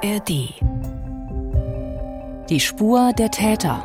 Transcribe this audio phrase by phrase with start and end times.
[0.00, 0.54] ARD.
[2.48, 3.84] Die Spur der Täter.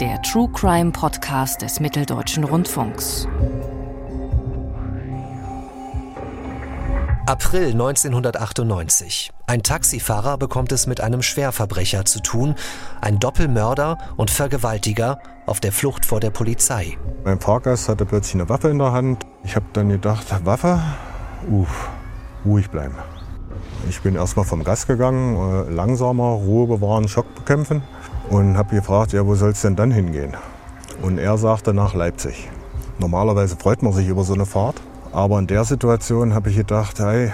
[0.00, 3.28] Der True Crime Podcast des Mitteldeutschen Rundfunks.
[7.26, 9.30] April 1998.
[9.46, 12.56] Ein Taxifahrer bekommt es mit einem Schwerverbrecher zu tun,
[13.00, 16.98] ein Doppelmörder und Vergewaltiger auf der Flucht vor der Polizei.
[17.24, 19.24] Mein Fahrgast hatte plötzlich eine Waffe in der Hand.
[19.44, 20.80] Ich habe dann gedacht, Waffe?
[21.48, 21.90] Uff,
[22.44, 22.96] ruhig bleiben.
[23.88, 27.82] Ich bin erstmal vom Gas gegangen, äh, langsamer, Ruhe bewahren, Schock bekämpfen
[28.28, 30.36] und habe gefragt, ja, wo soll es denn dann hingehen?
[31.00, 32.50] Und er sagte nach Leipzig.
[32.98, 34.76] Normalerweise freut man sich über so eine Fahrt,
[35.12, 37.32] aber in der Situation habe ich gedacht, hey,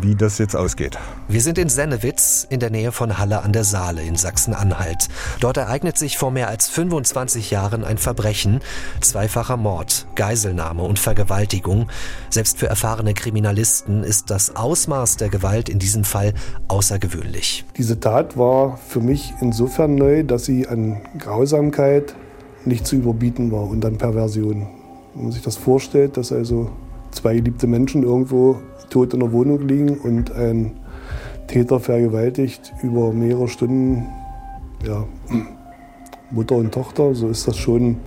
[0.00, 0.98] wie das jetzt ausgeht.
[1.28, 5.08] Wir sind in Sennewitz in der Nähe von Halle an der Saale in Sachsen-Anhalt.
[5.40, 8.60] Dort ereignet sich vor mehr als 25 Jahren ein Verbrechen,
[9.00, 11.88] zweifacher Mord, Geiselnahme und Vergewaltigung.
[12.30, 16.32] Selbst für erfahrene Kriminalisten ist das Ausmaß der Gewalt in diesem Fall
[16.68, 17.64] außergewöhnlich.
[17.76, 22.14] Diese Tat war für mich insofern neu, dass sie an Grausamkeit
[22.64, 24.66] nicht zu überbieten war und an Perversion.
[25.14, 26.70] Wenn man sich das vorstellt, dass also
[27.12, 28.56] zwei geliebte Menschen irgendwo
[28.90, 30.72] tot in der Wohnung liegen und ein
[31.46, 34.06] Täter vergewaltigt über mehrere Stunden
[34.86, 35.06] ja,
[36.30, 37.14] Mutter und Tochter.
[37.14, 37.98] So ist das schon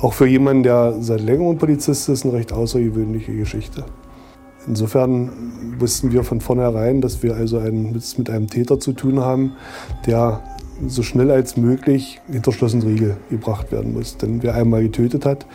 [0.00, 3.84] auch für jemanden, der seit längerem Polizist ist, eine recht außergewöhnliche Geschichte.
[4.66, 5.30] Insofern
[5.78, 9.52] wussten wir von vornherein, dass wir also ein, mit einem Täter zu tun haben,
[10.06, 10.42] der
[10.86, 14.16] so schnell als möglich hinter Schloss und Riegel gebracht werden muss.
[14.16, 15.46] Denn wer einmal getötet hat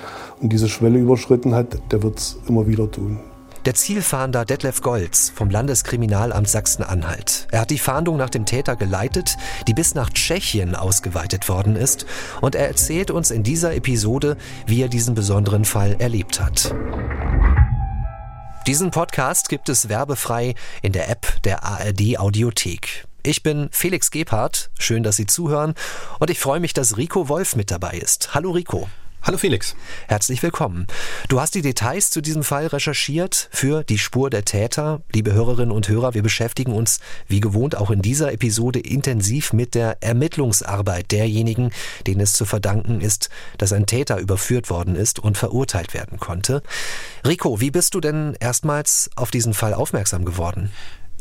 [0.41, 3.19] und diese Schwelle überschritten hat, der wird es immer wieder tun.
[3.65, 7.47] Der Zielfahnder Detlef Golz vom Landeskriminalamt Sachsen-Anhalt.
[7.51, 12.07] Er hat die Fahndung nach dem Täter geleitet, die bis nach Tschechien ausgeweitet worden ist.
[12.41, 16.73] Und er erzählt uns in dieser Episode, wie er diesen besonderen Fall erlebt hat.
[18.65, 23.05] Diesen Podcast gibt es werbefrei in der App der ARD Audiothek.
[23.23, 25.75] Ich bin Felix Gebhardt, schön, dass Sie zuhören
[26.17, 28.33] und ich freue mich, dass Rico Wolf mit dabei ist.
[28.33, 28.89] Hallo Rico.
[29.21, 29.75] Hallo Felix.
[30.07, 30.87] Herzlich willkommen.
[31.29, 35.01] Du hast die Details zu diesem Fall recherchiert für die Spur der Täter.
[35.13, 39.75] Liebe Hörerinnen und Hörer, wir beschäftigen uns wie gewohnt auch in dieser Episode intensiv mit
[39.75, 41.69] der Ermittlungsarbeit derjenigen,
[42.07, 43.29] denen es zu verdanken ist,
[43.59, 46.63] dass ein Täter überführt worden ist und verurteilt werden konnte.
[47.23, 50.71] Rico, wie bist du denn erstmals auf diesen Fall aufmerksam geworden?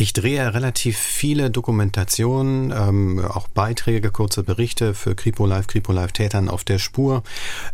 [0.00, 6.12] Ich drehe relativ viele Dokumentationen, ähm, auch Beiträge, kurze Berichte für Kripo Live, Kripo Live
[6.12, 7.22] Tätern auf der Spur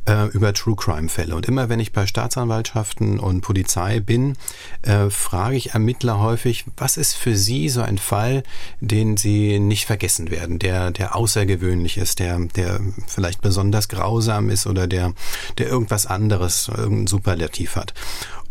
[0.06, 1.36] äh, über True Crime Fälle.
[1.36, 4.36] Und immer wenn ich bei Staatsanwaltschaften und Polizei bin,
[4.82, 8.42] äh, frage ich Ermittler häufig, was ist für sie so ein Fall,
[8.80, 14.66] den sie nicht vergessen werden, der, der außergewöhnlich ist, der, der vielleicht besonders grausam ist
[14.66, 15.12] oder der,
[15.58, 17.94] der irgendwas anderes, irgendein Superlativ hat.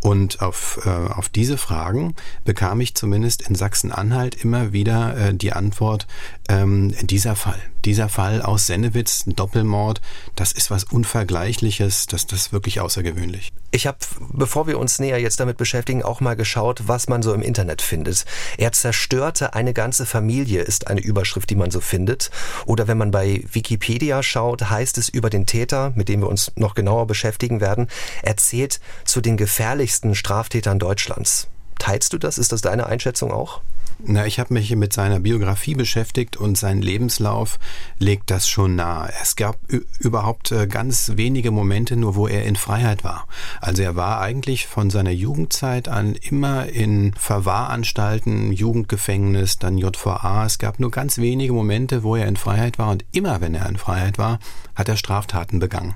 [0.06, 5.52] Und auf, äh, auf diese Fragen bekam ich zumindest in Sachsen-Anhalt immer wieder äh, die
[5.52, 6.06] Antwort,
[6.48, 10.02] ähm, dieser Fall, dieser Fall aus Sennewitz, Doppelmord,
[10.36, 13.52] das ist was Unvergleichliches, das, das ist wirklich außergewöhnlich.
[13.72, 13.98] Ich habe,
[14.32, 17.82] bevor wir uns näher jetzt damit beschäftigen, auch mal geschaut, was man so im Internet
[17.82, 18.26] findet.
[18.58, 22.32] Er zerstörte eine ganze Familie ist eine Überschrift, die man so findet.
[22.66, 26.52] Oder wenn man bei Wikipedia schaut, heißt es über den Täter, mit dem wir uns
[26.56, 27.88] noch genauer beschäftigen werden,
[28.22, 31.48] erzählt zu den gefährlichsten Straftätern Deutschlands.
[31.80, 32.38] Teilst du das?
[32.38, 33.62] Ist das deine Einschätzung auch?
[34.00, 37.60] Na, ich habe mich mit seiner Biografie beschäftigt und sein Lebenslauf
[37.98, 39.12] legt das schon nahe.
[39.22, 39.58] Es gab
[40.00, 43.28] überhaupt äh, ganz wenige Momente nur, wo er in Freiheit war.
[43.62, 50.46] Also er war eigentlich von seiner Jugendzeit an immer in Verwahranstalten, Jugendgefängnis, dann JVA.
[50.46, 53.70] Es gab nur ganz wenige Momente, wo er in Freiheit war und immer wenn er
[53.70, 54.40] in Freiheit war,
[54.76, 55.96] hat er Straftaten begangen.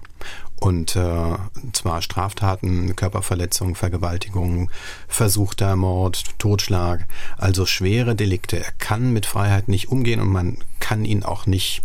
[0.60, 1.36] Und äh,
[1.74, 4.70] zwar Straftaten, Körperverletzung, Vergewaltigung,
[5.08, 8.60] versuchter Mord, Totschlag, also schwere Delikte.
[8.60, 11.82] Er kann mit Freiheit nicht umgehen und man kann ihn auch nicht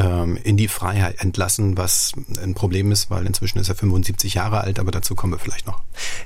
[0.00, 4.60] ähm, in die Freiheit entlassen, was ein Problem ist, weil inzwischen ist er 75 Jahre
[4.60, 5.82] alt, aber dazu kommen wir vielleicht noch.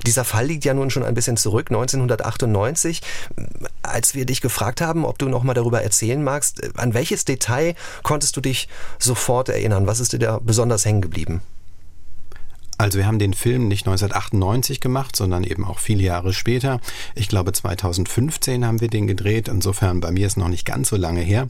[0.07, 3.03] Dieser Fall liegt ja nun schon ein bisschen zurück, 1998.
[3.83, 7.75] Als wir dich gefragt haben, ob du noch mal darüber erzählen magst, an welches Detail
[8.03, 8.69] konntest du dich
[8.99, 9.87] sofort erinnern?
[9.87, 11.41] Was ist dir da besonders hängen geblieben?
[12.85, 16.81] Also wir haben den Film nicht 1998 gemacht, sondern eben auch viele Jahre später.
[17.15, 19.49] Ich glaube 2015 haben wir den gedreht.
[19.49, 21.49] Insofern bei mir ist noch nicht ganz so lange her.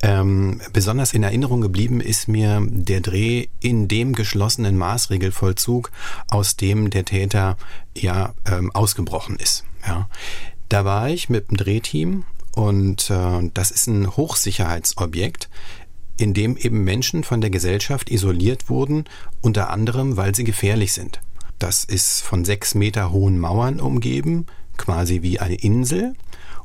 [0.00, 5.90] Ähm, besonders in Erinnerung geblieben ist mir der Dreh in dem geschlossenen Maßregelvollzug,
[6.28, 7.58] aus dem der Täter
[7.94, 9.64] ja ähm, ausgebrochen ist.
[9.86, 10.08] Ja.
[10.70, 12.24] Da war ich mit dem Drehteam
[12.54, 15.50] und äh, das ist ein Hochsicherheitsobjekt
[16.22, 19.06] in dem eben Menschen von der Gesellschaft isoliert wurden,
[19.40, 21.20] unter anderem, weil sie gefährlich sind.
[21.58, 24.46] Das ist von sechs Meter hohen Mauern umgeben,
[24.76, 26.14] quasi wie eine Insel.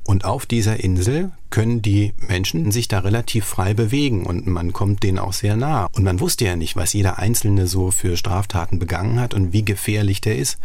[0.04, 5.02] Und auf dieser Insel können die Menschen sich da relativ frei bewegen und man kommt
[5.02, 5.88] denen auch sehr nah.
[5.94, 9.66] Und man wusste ja nicht, was jeder Einzelne so für Straftaten begangen hat und wie
[9.66, 10.60] gefährlich der ist.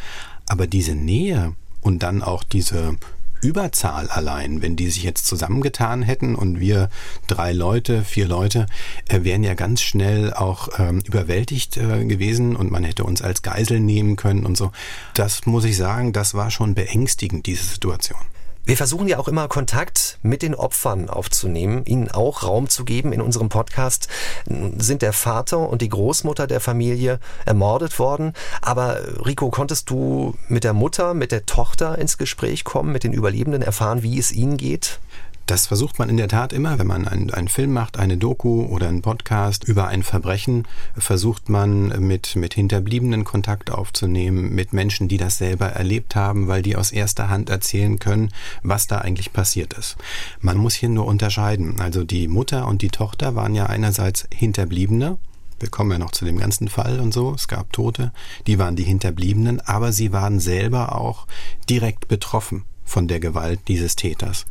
[0.47, 2.97] Aber diese Nähe und dann auch diese
[3.43, 6.89] Überzahl allein, wenn die sich jetzt zusammengetan hätten und wir
[7.27, 8.67] drei Leute, vier Leute,
[9.09, 13.43] äh, wären ja ganz schnell auch ähm, überwältigt äh, gewesen und man hätte uns als
[13.43, 14.71] Geisel nehmen können und so.
[15.15, 18.21] Das muss ich sagen, das war schon beängstigend, diese Situation.
[18.65, 23.13] Wir versuchen ja auch immer Kontakt mit den Opfern aufzunehmen, ihnen auch Raum zu geben.
[23.13, 24.07] In unserem Podcast
[24.47, 28.35] sind der Vater und die Großmutter der Familie ermordet worden.
[28.61, 33.13] Aber Rico, konntest du mit der Mutter, mit der Tochter ins Gespräch kommen, mit den
[33.13, 35.01] Überlebenden erfahren, wie es ihnen geht?
[35.47, 38.65] Das versucht man in der Tat immer, wenn man einen, einen, Film macht, eine Doku
[38.65, 40.67] oder einen Podcast über ein Verbrechen,
[40.97, 46.63] versucht man mit, mit Hinterbliebenen Kontakt aufzunehmen, mit Menschen, die das selber erlebt haben, weil
[46.63, 49.97] die aus erster Hand erzählen können, was da eigentlich passiert ist.
[50.41, 51.81] Man muss hier nur unterscheiden.
[51.81, 55.19] Also die Mutter und die Tochter waren ja einerseits Hinterbliebene,
[55.59, 58.13] wir kommen ja noch zu dem ganzen Fall und so, es gab Tote,
[58.47, 61.27] die waren die Hinterbliebenen, aber sie waren selber auch
[61.71, 64.45] direkt betroffen von der Gewalt dieses Täters.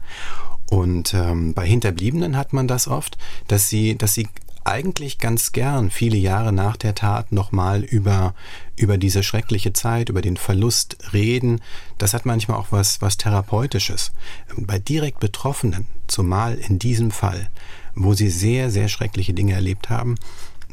[0.72, 3.18] Und ähm, bei Hinterbliebenen hat man das oft,
[3.50, 4.30] dass sie, dass sie
[4.64, 8.34] eigentlich ganz gern viele Jahre nach der Tat nochmal über,
[8.78, 11.60] über diese schreckliche Zeit, über den Verlust reden.
[11.98, 14.14] Das hat manchmal auch was, was Therapeutisches.
[14.56, 17.50] Bei direkt Betroffenen, zumal in diesem Fall,
[17.94, 20.16] wo sie sehr, sehr schreckliche Dinge erlebt haben,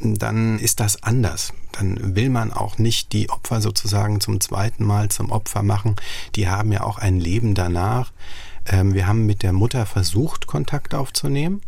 [0.01, 1.51] dann ist das anders.
[1.73, 5.97] Dann will man auch nicht die Opfer sozusagen zum zweiten Mal zum Opfer machen.
[6.35, 8.13] Die haben ja auch ein Leben danach.
[8.69, 11.61] Ähm, wir haben mit der Mutter versucht, Kontakt aufzunehmen,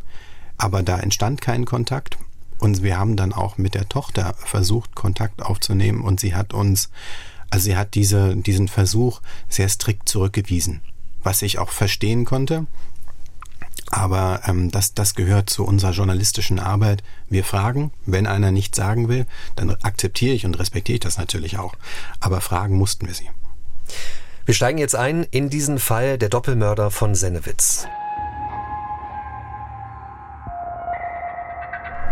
[0.57, 2.17] aber da entstand kein Kontakt.
[2.59, 6.91] Und wir haben dann auch mit der Tochter versucht, Kontakt aufzunehmen und sie hat uns,
[7.49, 9.19] also sie hat diese, diesen Versuch
[9.49, 10.81] sehr strikt zurückgewiesen,
[11.23, 12.67] was ich auch verstehen konnte.
[13.89, 17.03] Aber ähm, das, das gehört zu unserer journalistischen Arbeit.
[17.29, 19.25] Wir fragen, wenn einer nichts sagen will,
[19.55, 21.73] dann akzeptiere ich und respektiere ich das natürlich auch.
[22.19, 23.29] Aber fragen mussten wir sie.
[24.51, 27.85] Wir steigen jetzt ein in diesen Fall der Doppelmörder von Sennewitz.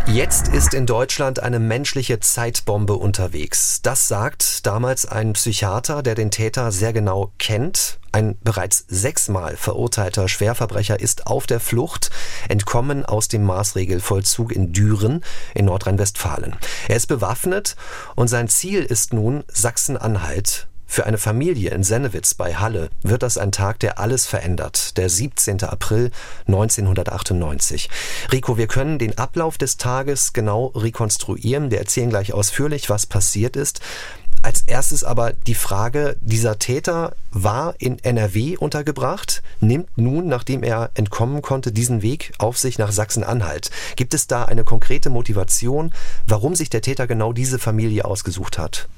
[0.06, 3.82] Jetzt ist in Deutschland eine menschliche Zeitbombe unterwegs.
[3.82, 8.00] Das sagt damals ein Psychiater, der den Täter sehr genau kennt.
[8.10, 12.08] Ein bereits sechsmal verurteilter Schwerverbrecher ist auf der Flucht,
[12.48, 15.22] entkommen aus dem Maßregelvollzug in Düren
[15.54, 16.56] in Nordrhein-Westfalen.
[16.88, 17.76] Er ist bewaffnet
[18.16, 23.38] und sein Ziel ist nun Sachsen-Anhalt für eine Familie in Sennewitz bei Halle wird das
[23.38, 24.96] ein Tag, der alles verändert.
[24.96, 25.62] Der 17.
[25.62, 26.10] April
[26.48, 27.88] 1998.
[28.32, 31.70] Rico, wir können den Ablauf des Tages genau rekonstruieren.
[31.70, 33.80] Wir erzählen gleich ausführlich, was passiert ist.
[34.42, 40.90] Als erstes aber die Frage, dieser Täter war in NRW untergebracht, nimmt nun, nachdem er
[40.94, 43.70] entkommen konnte, diesen Weg auf sich nach Sachsen-Anhalt.
[43.94, 45.92] Gibt es da eine konkrete Motivation,
[46.26, 48.88] warum sich der Täter genau diese Familie ausgesucht hat?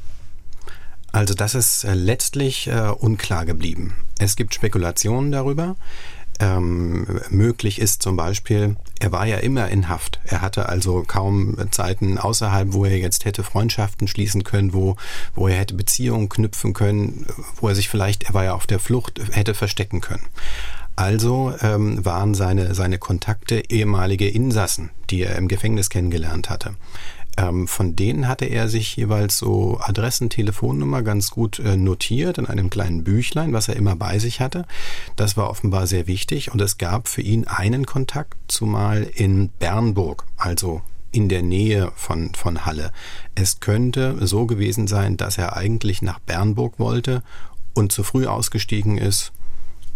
[1.13, 3.95] Also das ist äh, letztlich äh, unklar geblieben.
[4.19, 5.77] Es gibt Spekulationen darüber.
[6.41, 10.19] Ähm, möglich ist zum Beispiel, er war ja immer in Haft.
[10.25, 14.97] Er hatte also kaum Zeiten außerhalb, wo er jetzt hätte Freundschaften schließen können, wo,
[15.35, 17.27] wo er hätte Beziehungen knüpfen können,
[17.57, 20.25] wo er sich vielleicht, er war ja auf der Flucht, hätte verstecken können.
[20.97, 26.75] Also ähm, waren seine, seine Kontakte ehemalige Insassen, die er im Gefängnis kennengelernt hatte.
[27.37, 32.47] Ähm, von denen hatte er sich jeweils so Adressen, Telefonnummer ganz gut äh, notiert in
[32.47, 34.67] einem kleinen Büchlein, was er immer bei sich hatte.
[35.17, 40.27] Das war offenbar sehr wichtig und es gab für ihn einen Kontakt, zumal in Bernburg,
[40.37, 42.91] also in der Nähe von, von Halle.
[43.35, 47.23] Es könnte so gewesen sein, dass er eigentlich nach Bernburg wollte
[47.75, 49.33] und zu früh ausgestiegen ist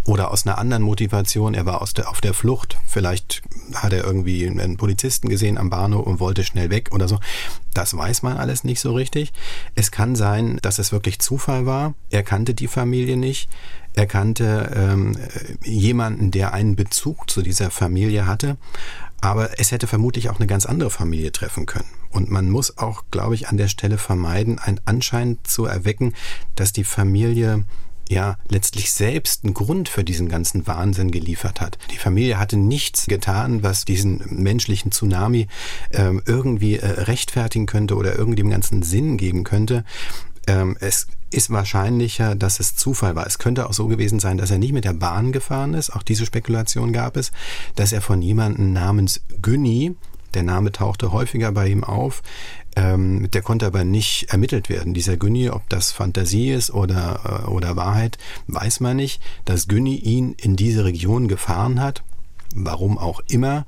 [0.06, 1.54] oder aus einer anderen Motivation.
[1.54, 2.78] Er war aus der, auf der Flucht.
[2.86, 3.42] Vielleicht
[3.74, 7.18] hat er irgendwie einen Polizisten gesehen am Bahnhof und wollte schnell weg oder so.
[7.74, 9.32] Das weiß man alles nicht so richtig.
[9.74, 11.94] Es kann sein, dass es wirklich Zufall war.
[12.10, 13.50] Er kannte die Familie nicht.
[13.94, 15.16] Er kannte ähm,
[15.64, 18.56] jemanden, der einen Bezug zu dieser Familie hatte.
[19.20, 21.88] Aber es hätte vermutlich auch eine ganz andere Familie treffen können.
[22.10, 26.14] Und man muss auch, glaube ich, an der Stelle vermeiden, einen Anschein zu erwecken,
[26.54, 27.64] dass die Familie
[28.08, 31.78] ja letztlich selbst einen Grund für diesen ganzen Wahnsinn geliefert hat.
[31.90, 35.48] Die Familie hatte nichts getan, was diesen menschlichen Tsunami
[35.92, 39.84] ähm, irgendwie äh, rechtfertigen könnte oder irgendwie dem ganzen Sinn geben könnte.
[40.46, 43.26] Ähm, es ist wahrscheinlicher, dass es Zufall war.
[43.26, 45.90] Es könnte auch so gewesen sein, dass er nicht mit der Bahn gefahren ist.
[45.90, 47.32] Auch diese Spekulation gab es,
[47.74, 49.96] dass er von jemandem namens Günni
[50.34, 52.22] Der Name tauchte häufiger bei ihm auf.
[52.76, 54.92] Ähm, der konnte aber nicht ermittelt werden.
[54.92, 58.18] Dieser Günni, ob das Fantasie ist oder, äh, oder Wahrheit,
[58.48, 59.22] weiß man nicht.
[59.46, 62.02] Dass Günni ihn in diese Region gefahren hat,
[62.54, 63.64] warum auch immer.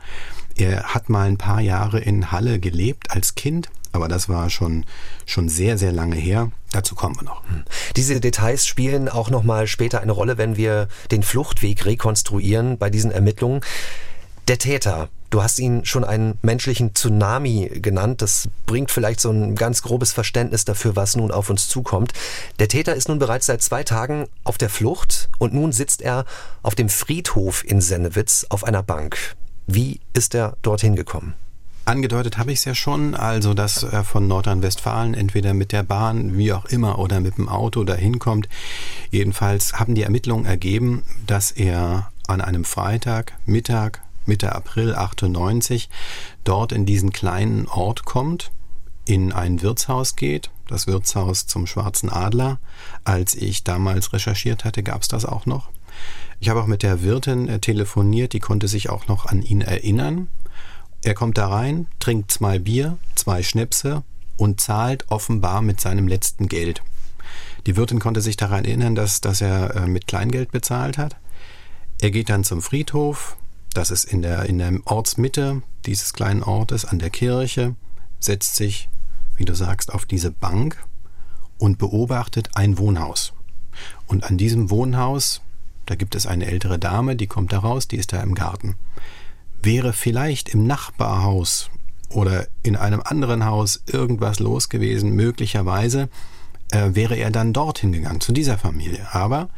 [0.56, 4.84] Er hat mal ein paar Jahre in Halle gelebt als Kind, aber das war schon,
[5.24, 6.50] schon sehr, sehr lange her.
[6.72, 7.48] Dazu kommen wir noch.
[7.48, 7.64] Hm.
[7.96, 13.10] Diese Details spielen auch nochmal später eine Rolle, wenn wir den Fluchtweg rekonstruieren bei diesen
[13.10, 13.62] Ermittlungen.
[14.48, 18.23] Der Täter, Du hast ihn schon einen menschlichen Tsunami genannt.
[18.23, 22.12] Das bringt vielleicht so ein ganz grobes Verständnis dafür, was nun auf uns zukommt.
[22.58, 26.25] Der Täter ist nun bereits seit zwei Tagen auf der Flucht und nun sitzt er
[26.62, 29.37] auf dem Friedhof in Sennewitz auf einer Bank.
[29.66, 31.35] Wie ist er dorthin gekommen?
[31.85, 36.37] Angedeutet habe ich es ja schon, also dass er von Nordrhein-Westfalen entweder mit der Bahn,
[36.37, 38.49] wie auch immer, oder mit dem Auto dahin kommt.
[39.11, 45.88] Jedenfalls haben die Ermittlungen ergeben, dass er an einem Freitag Mittag Mitte April 98
[46.44, 48.52] dort in diesen kleinen Ort kommt,
[49.04, 52.58] in ein Wirtshaus geht, das Wirtshaus zum Schwarzen Adler.
[53.04, 55.70] Als ich damals recherchiert hatte, gab es das auch noch.
[56.40, 59.62] Ich habe auch mit der Wirtin äh, telefoniert, die konnte sich auch noch an ihn
[59.62, 60.28] erinnern.
[61.02, 64.04] Er kommt da rein, trinkt zwei Bier, zwei Schnäpse
[64.37, 66.82] und zahlt offenbar mit seinem letzten Geld.
[67.66, 71.16] Die Wirtin konnte sich daran erinnern, dass, dass er äh, mit Kleingeld bezahlt hat.
[72.00, 73.37] Er geht dann zum Friedhof,
[73.75, 77.75] das ist in der, in der Ortsmitte dieses kleinen Ortes an der Kirche,
[78.20, 78.88] setzt sich,
[79.37, 80.76] wie du sagst, auf diese Bank
[81.58, 83.32] und beobachtet ein Wohnhaus.
[84.06, 85.42] Und an diesem Wohnhaus,
[85.87, 88.76] da gibt es eine ältere Dame, die kommt da raus, die ist da im Garten.
[89.62, 91.70] Wäre vielleicht im Nachbarhaus
[92.10, 96.08] oder in einem anderen Haus irgendwas los gewesen, möglicherweise,
[96.70, 99.06] äh, wäre er dann dorthin gegangen, zu dieser Familie.
[99.12, 99.48] Aber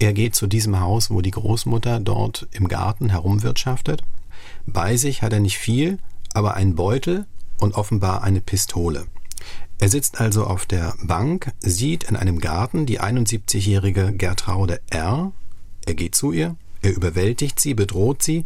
[0.00, 4.02] er geht zu diesem Haus, wo die Großmutter dort im Garten herumwirtschaftet.
[4.66, 5.98] Bei sich hat er nicht viel,
[6.32, 7.26] aber einen Beutel
[7.58, 9.06] und offenbar eine Pistole.
[9.78, 15.32] Er sitzt also auf der Bank, sieht in einem Garten die 71-jährige Gertraude R.
[15.86, 18.44] Er geht zu ihr, er überwältigt sie, bedroht sie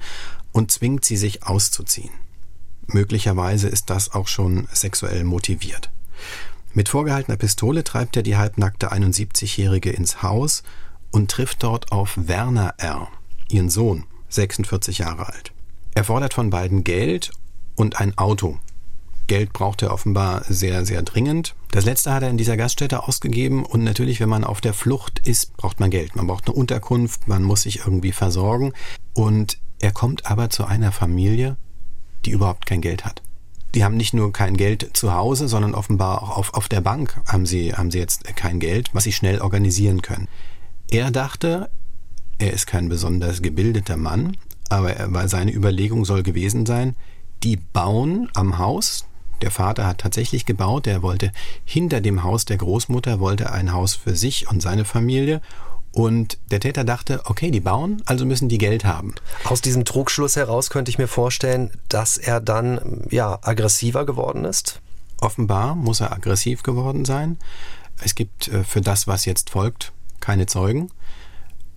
[0.52, 2.10] und zwingt sie, sich auszuziehen.
[2.88, 5.90] Möglicherweise ist das auch schon sexuell motiviert.
[6.72, 10.64] Mit vorgehaltener Pistole treibt er die halbnackte 71-Jährige ins Haus
[11.14, 13.06] und trifft dort auf Werner R.,
[13.48, 15.52] ihren Sohn, 46 Jahre alt.
[15.94, 17.30] Er fordert von beiden Geld
[17.76, 18.58] und ein Auto.
[19.28, 21.54] Geld braucht er offenbar sehr, sehr dringend.
[21.70, 25.20] Das letzte hat er in dieser Gaststätte ausgegeben und natürlich, wenn man auf der Flucht
[25.24, 26.16] ist, braucht man Geld.
[26.16, 28.72] Man braucht eine Unterkunft, man muss sich irgendwie versorgen.
[29.14, 31.56] Und er kommt aber zu einer Familie,
[32.24, 33.22] die überhaupt kein Geld hat.
[33.76, 37.20] Die haben nicht nur kein Geld zu Hause, sondern offenbar auch auf, auf der Bank
[37.28, 40.26] haben sie, haben sie jetzt kein Geld, was sie schnell organisieren können.
[40.90, 41.70] Er dachte,
[42.38, 44.36] er ist kein besonders gebildeter Mann,
[44.68, 46.96] aber er, seine Überlegung soll gewesen sein,
[47.42, 49.06] die bauen am Haus.
[49.42, 51.32] Der Vater hat tatsächlich gebaut, er wollte
[51.64, 55.40] hinter dem Haus der Großmutter wollte ein Haus für sich und seine Familie
[55.94, 59.14] und der Täter dachte, okay, die bauen, also müssen die Geld haben.
[59.44, 64.80] Aus diesem Trugschluss heraus könnte ich mir vorstellen, dass er dann ja aggressiver geworden ist.
[65.20, 67.38] Offenbar muss er aggressiv geworden sein.
[68.02, 69.92] Es gibt äh, für das, was jetzt folgt,
[70.24, 70.90] keine Zeugen.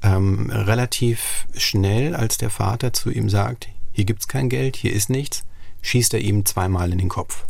[0.01, 5.09] Ähm, relativ schnell, als der Vater zu ihm sagt, hier gibt's kein Geld, hier ist
[5.09, 5.43] nichts,
[5.81, 7.45] schießt er ihm zweimal in den Kopf.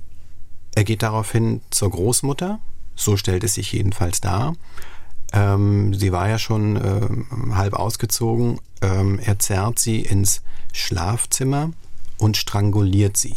[0.73, 2.59] Er geht daraufhin zur Großmutter,
[2.95, 4.55] so stellt es sich jedenfalls dar.
[5.33, 8.59] Ähm, sie war ja schon äh, halb ausgezogen.
[8.81, 10.41] Ähm, er zerrt sie ins
[10.73, 11.71] Schlafzimmer
[12.17, 13.35] und stranguliert sie.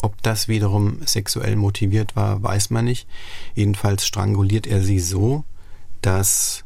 [0.00, 3.06] Ob das wiederum sexuell motiviert war, weiß man nicht.
[3.54, 5.44] Jedenfalls stranguliert er sie so,
[6.02, 6.63] dass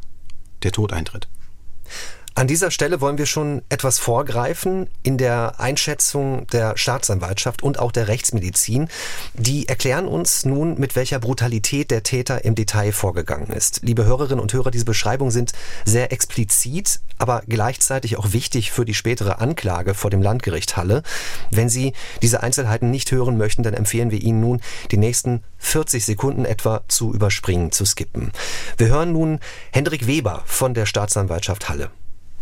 [0.63, 1.29] der Tod eintritt.
[2.39, 7.91] An dieser Stelle wollen wir schon etwas vorgreifen in der Einschätzung der Staatsanwaltschaft und auch
[7.91, 8.87] der Rechtsmedizin.
[9.35, 13.81] Die erklären uns nun, mit welcher Brutalität der Täter im Detail vorgegangen ist.
[13.83, 15.51] Liebe Hörerinnen und Hörer, diese Beschreibungen sind
[15.85, 21.03] sehr explizit, aber gleichzeitig auch wichtig für die spätere Anklage vor dem Landgericht Halle.
[21.51, 21.93] Wenn Sie
[22.23, 24.61] diese Einzelheiten nicht hören möchten, dann empfehlen wir Ihnen nun,
[24.93, 28.31] die nächsten 40 Sekunden etwa zu überspringen, zu skippen.
[28.77, 29.41] Wir hören nun
[29.73, 31.91] Hendrik Weber von der Staatsanwaltschaft Halle.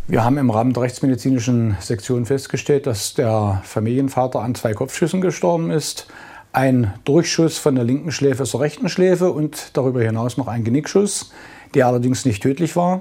[0.09, 5.73] Wir haben im Rahmen der rechtsmedizinischen Sektion festgestellt, dass der Familienvater an zwei Kopfschüssen gestorben
[5.73, 6.07] ist.
[6.53, 11.33] Ein Durchschuss von der linken Schläfe zur rechten Schläfe und darüber hinaus noch ein Genickschuss,
[11.75, 13.01] der allerdings nicht tödlich war.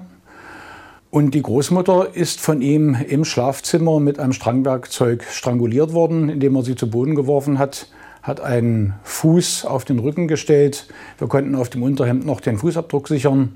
[1.12, 6.64] Und die Großmutter ist von ihm im Schlafzimmer mit einem Strangwerkzeug stranguliert worden, indem er
[6.64, 7.88] sie zu Boden geworfen hat,
[8.24, 10.88] hat einen Fuß auf den Rücken gestellt.
[11.20, 13.54] Wir konnten auf dem Unterhemd noch den Fußabdruck sichern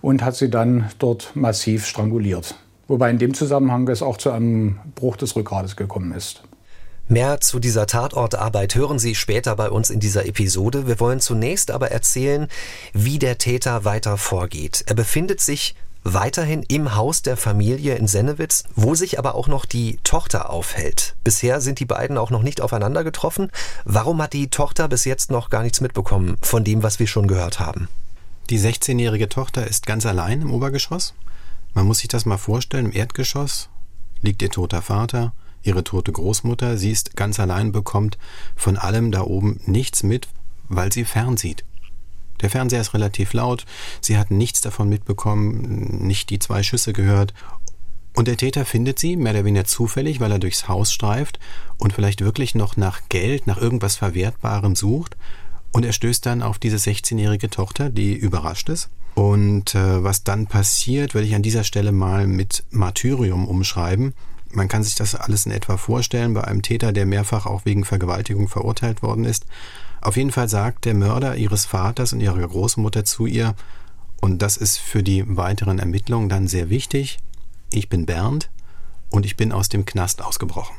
[0.00, 2.54] und hat sie dann dort massiv stranguliert.
[2.88, 6.42] Wobei in dem Zusammenhang es auch zu einem Bruch des Rückgrades gekommen ist.
[7.08, 10.86] Mehr zu dieser Tatortarbeit hören Sie später bei uns in dieser Episode.
[10.86, 12.48] Wir wollen zunächst aber erzählen,
[12.92, 14.84] wie der Täter weiter vorgeht.
[14.86, 15.74] Er befindet sich
[16.04, 21.14] weiterhin im Haus der Familie in Sennewitz, wo sich aber auch noch die Tochter aufhält.
[21.22, 23.50] Bisher sind die beiden auch noch nicht aufeinander getroffen.
[23.84, 27.28] Warum hat die Tochter bis jetzt noch gar nichts mitbekommen von dem, was wir schon
[27.28, 27.88] gehört haben?
[28.50, 31.14] Die 16-jährige Tochter ist ganz allein im Obergeschoss.
[31.74, 33.68] Man muss sich das mal vorstellen, im Erdgeschoss
[34.20, 38.18] liegt ihr toter Vater, ihre tote Großmutter, sie ist ganz allein, bekommt
[38.56, 40.28] von allem da oben nichts mit,
[40.68, 41.64] weil sie fernsieht.
[42.40, 43.64] Der Fernseher ist relativ laut,
[44.00, 47.32] sie hat nichts davon mitbekommen, nicht die zwei Schüsse gehört.
[48.14, 51.38] Und der Täter findet sie, mehr oder weniger zufällig, weil er durchs Haus streift
[51.78, 55.16] und vielleicht wirklich noch nach Geld, nach irgendwas Verwertbarem sucht.
[55.70, 58.90] Und er stößt dann auf diese 16-jährige Tochter, die überrascht ist.
[59.14, 64.14] Und äh, was dann passiert, würde ich an dieser Stelle mal mit Martyrium umschreiben.
[64.50, 67.84] Man kann sich das alles in etwa vorstellen bei einem Täter, der mehrfach auch wegen
[67.84, 69.46] Vergewaltigung verurteilt worden ist.
[70.00, 73.54] Auf jeden Fall sagt der Mörder ihres Vaters und ihrer Großmutter zu ihr,
[74.20, 77.18] und das ist für die weiteren Ermittlungen dann sehr wichtig,
[77.72, 78.50] ich bin Bernd
[79.10, 80.76] und ich bin aus dem Knast ausgebrochen.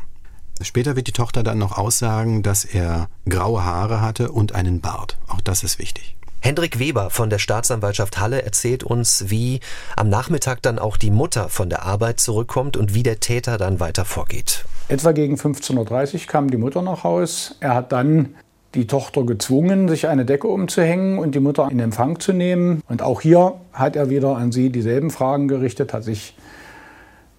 [0.62, 5.18] Später wird die Tochter dann noch aussagen, dass er graue Haare hatte und einen Bart.
[5.28, 6.16] Auch das ist wichtig.
[6.46, 9.62] Hendrik Weber von der Staatsanwaltschaft Halle erzählt uns, wie
[9.96, 13.80] am Nachmittag dann auch die Mutter von der Arbeit zurückkommt und wie der Täter dann
[13.80, 14.66] weiter vorgeht.
[14.90, 17.56] Etwa gegen 15.30 Uhr kam die Mutter nach Haus.
[17.62, 18.36] Er hat dann
[18.76, 22.84] die Tochter gezwungen, sich eine Decke umzuhängen und die Mutter in Empfang zu nehmen.
[22.90, 26.36] Und auch hier hat er wieder an sie dieselben Fragen gerichtet, hat sich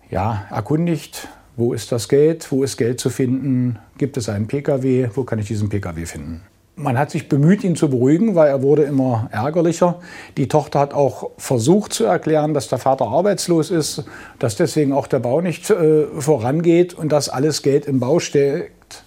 [0.08, 5.10] ja, erkundigt, wo ist das Geld, wo ist Geld zu finden, gibt es einen Pkw,
[5.12, 6.40] wo kann ich diesen Pkw finden.
[6.76, 10.00] Man hat sich bemüht, ihn zu beruhigen, weil er wurde immer ärgerlicher.
[10.36, 14.04] Die Tochter hat auch versucht zu erklären, dass der Vater arbeitslos ist,
[14.40, 19.04] dass deswegen auch der Bau nicht äh, vorangeht und dass alles Geld im Bau steckt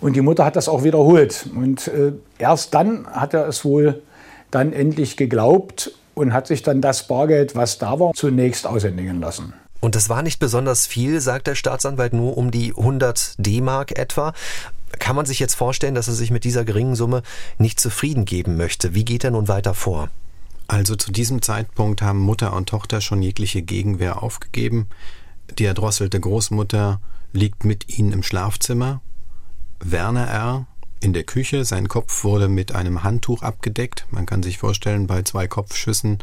[0.00, 1.48] und die Mutter hat das auch wiederholt.
[1.54, 4.02] Und äh, erst dann hat er es wohl
[4.50, 9.54] dann endlich geglaubt und hat sich dann das Bargeld, was da war, zunächst aushändigen lassen.
[9.80, 14.32] Und das war nicht besonders viel, sagt der Staatsanwalt, nur um die 100 D-Mark etwa.
[14.98, 17.22] Kann man sich jetzt vorstellen, dass er sich mit dieser geringen Summe
[17.58, 18.94] nicht zufrieden geben möchte?
[18.94, 20.10] Wie geht er nun weiter vor?
[20.66, 24.88] Also zu diesem Zeitpunkt haben Mutter und Tochter schon jegliche Gegenwehr aufgegeben.
[25.58, 27.00] Die erdrosselte Großmutter
[27.32, 29.00] liegt mit ihnen im Schlafzimmer
[29.80, 30.66] Werner R.
[31.00, 31.64] in der Küche.
[31.64, 34.06] Sein Kopf wurde mit einem Handtuch abgedeckt.
[34.10, 36.18] Man kann sich vorstellen, bei zwei Kopfschüssen,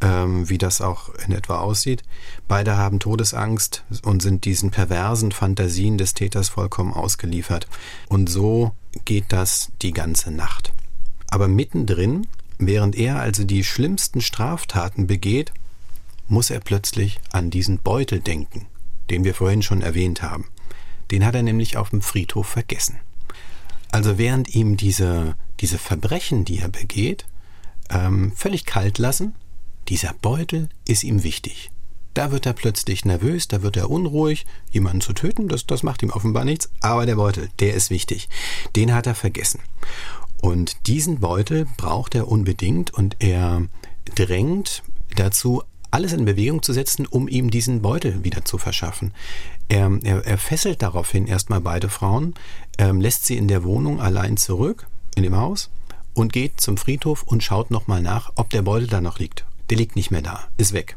[0.00, 2.02] ähm, wie das auch in etwa aussieht.
[2.48, 7.68] Beide haben Todesangst und sind diesen perversen Fantasien des Täters vollkommen ausgeliefert.
[8.08, 8.72] Und so
[9.04, 10.72] geht das die ganze Nacht.
[11.28, 12.26] Aber mittendrin,
[12.58, 15.52] während er also die schlimmsten Straftaten begeht,
[16.28, 18.66] muss er plötzlich an diesen Beutel denken,
[19.10, 20.46] den wir vorhin schon erwähnt haben.
[21.10, 22.98] Den hat er nämlich auf dem Friedhof vergessen.
[23.90, 27.26] Also während ihm diese, diese Verbrechen, die er begeht,
[27.90, 29.34] ähm, völlig kalt lassen,
[29.90, 31.70] dieser Beutel ist ihm wichtig.
[32.14, 36.02] Da wird er plötzlich nervös, da wird er unruhig, jemanden zu töten, das, das macht
[36.02, 38.28] ihm offenbar nichts, aber der Beutel, der ist wichtig.
[38.74, 39.60] Den hat er vergessen.
[40.40, 43.62] Und diesen Beutel braucht er unbedingt und er
[44.14, 44.82] drängt
[45.16, 49.12] dazu, alles in Bewegung zu setzen, um ihm diesen Beutel wieder zu verschaffen.
[49.68, 52.34] Er, er, er fesselt daraufhin erstmal beide Frauen,
[52.78, 55.70] ähm, lässt sie in der Wohnung allein zurück, in dem Haus,
[56.14, 59.44] und geht zum Friedhof und schaut nochmal nach, ob der Beutel da noch liegt.
[59.70, 60.96] Der liegt nicht mehr da, ist weg.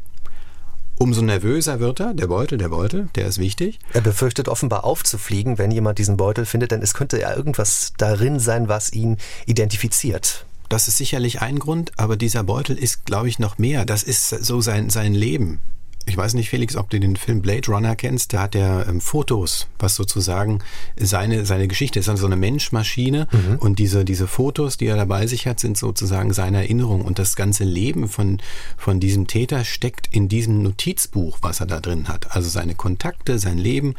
[0.96, 3.80] Umso nervöser wird er, der Beutel, der Beutel, der ist wichtig.
[3.92, 8.38] Er befürchtet offenbar aufzufliegen, wenn jemand diesen Beutel findet, denn es könnte ja irgendwas darin
[8.38, 10.46] sein, was ihn identifiziert.
[10.68, 13.84] Das ist sicherlich ein Grund, aber dieser Beutel ist, glaube ich, noch mehr.
[13.84, 15.60] Das ist so sein, sein Leben
[16.06, 18.32] ich weiß nicht, Felix, ob du den Film Blade Runner kennst.
[18.32, 20.60] Da hat er ähm, Fotos, was sozusagen
[20.96, 22.08] seine, seine Geschichte ist.
[22.08, 23.26] Also so eine Menschmaschine.
[23.32, 23.58] Mhm.
[23.58, 27.02] Und diese, diese Fotos, die er dabei sich hat, sind sozusagen seine Erinnerung.
[27.02, 28.40] Und das ganze Leben von,
[28.76, 32.34] von diesem Täter steckt in diesem Notizbuch, was er da drin hat.
[32.36, 33.94] Also seine Kontakte, sein Leben.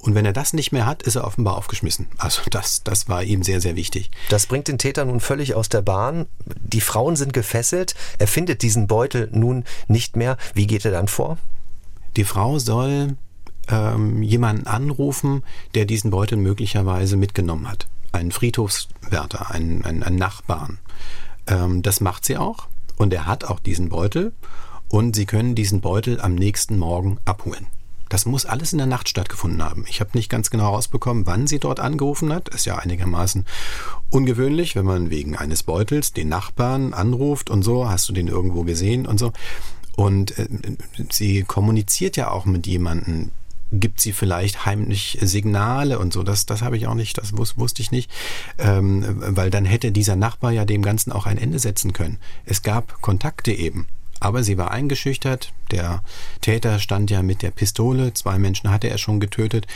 [0.00, 2.06] Und wenn er das nicht mehr hat, ist er offenbar aufgeschmissen.
[2.18, 4.10] Also das, das war ihm sehr, sehr wichtig.
[4.28, 6.26] Das bringt den Täter nun völlig aus der Bahn.
[6.44, 7.94] Die Frauen sind gefesselt.
[8.18, 10.36] Er findet diesen Beutel nun nicht mehr.
[10.54, 11.36] Wie geht er dann vor?
[12.16, 13.16] Die Frau soll
[13.68, 15.42] ähm, jemanden anrufen,
[15.74, 17.86] der diesen Beutel möglicherweise mitgenommen hat.
[18.12, 20.78] Einen Friedhofswärter, einen, einen, einen Nachbarn.
[21.48, 22.68] Ähm, das macht sie auch.
[22.96, 24.32] Und er hat auch diesen Beutel.
[24.88, 27.66] Und sie können diesen Beutel am nächsten Morgen abholen.
[28.08, 29.84] Das muss alles in der Nacht stattgefunden haben.
[29.88, 32.48] Ich habe nicht ganz genau rausbekommen, wann sie dort angerufen hat.
[32.48, 33.44] Ist ja einigermaßen
[34.10, 37.88] ungewöhnlich, wenn man wegen eines Beutels den Nachbarn anruft und so.
[37.88, 39.32] Hast du den irgendwo gesehen und so?
[39.96, 40.48] Und äh,
[41.10, 43.30] sie kommuniziert ja auch mit jemandem
[43.72, 46.22] gibt sie vielleicht heimlich Signale und so.
[46.22, 48.10] Das, das habe ich auch nicht, das wus wusste ich nicht,
[48.58, 52.18] ähm, weil dann hätte dieser Nachbar ja dem Ganzen auch ein Ende setzen können.
[52.44, 53.86] Es gab Kontakte eben.
[54.20, 55.52] Aber sie war eingeschüchtert.
[55.70, 56.02] Der
[56.40, 58.12] Täter stand ja mit der Pistole.
[58.14, 59.66] Zwei Menschen hatte er schon getötet.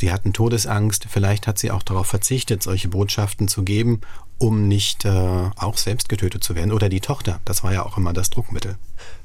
[0.00, 1.06] Die hatten Todesangst.
[1.08, 4.00] Vielleicht hat sie auch darauf verzichtet, solche Botschaften zu geben,
[4.38, 6.72] um nicht äh, auch selbst getötet zu werden.
[6.72, 7.40] Oder die Tochter.
[7.44, 8.76] Das war ja auch immer das Druckmittel.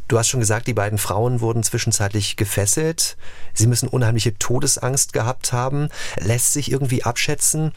[0.08, 3.18] Du hast schon gesagt, die beiden Frauen wurden zwischenzeitlich gefesselt.
[3.54, 5.90] Sie müssen unheimliche Todesangst gehabt haben.
[6.18, 7.74] Lässt sich irgendwie abschätzen,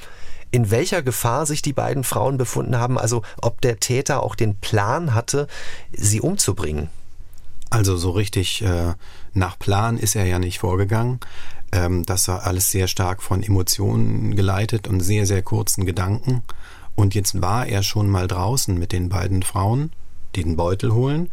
[0.50, 4.56] in welcher Gefahr sich die beiden Frauen befunden haben, also ob der Täter auch den
[4.56, 5.46] Plan hatte,
[5.92, 6.88] sie umzubringen.
[7.70, 8.94] Also so richtig äh,
[9.32, 11.20] nach Plan ist er ja nicht vorgegangen.
[11.72, 16.42] Ähm, das war alles sehr stark von Emotionen geleitet und sehr, sehr kurzen Gedanken.
[16.96, 19.92] Und jetzt war er schon mal draußen mit den beiden Frauen,
[20.34, 21.30] die den Beutel holen.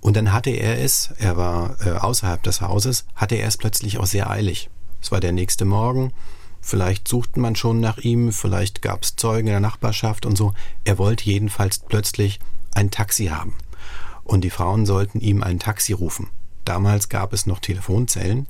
[0.00, 3.98] Und dann hatte er es, er war äh, außerhalb des Hauses, hatte er es plötzlich
[3.98, 4.70] auch sehr eilig.
[5.02, 6.12] Es war der nächste Morgen,
[6.66, 10.52] vielleicht suchte man schon nach ihm, vielleicht gab es Zeugen in der Nachbarschaft und so.
[10.84, 12.40] Er wollte jedenfalls plötzlich
[12.74, 13.54] ein Taxi haben.
[14.24, 16.28] Und die Frauen sollten ihm ein Taxi rufen.
[16.64, 18.48] Damals gab es noch Telefonzellen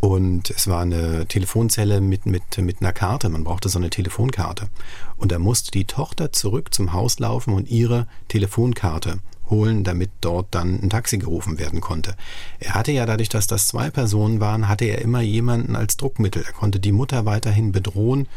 [0.00, 3.30] und es war eine Telefonzelle mit, mit, mit einer Karte.
[3.30, 4.68] Man brauchte so eine Telefonkarte.
[5.16, 10.48] Und da musste die Tochter zurück zum Haus laufen und ihre Telefonkarte holen, damit dort
[10.50, 12.14] dann ein Taxi gerufen werden konnte.
[12.58, 16.42] Er hatte ja dadurch, dass das zwei Personen waren, hatte er immer jemanden als Druckmittel.
[16.44, 18.28] Er konnte die Mutter weiterhin bedrohen,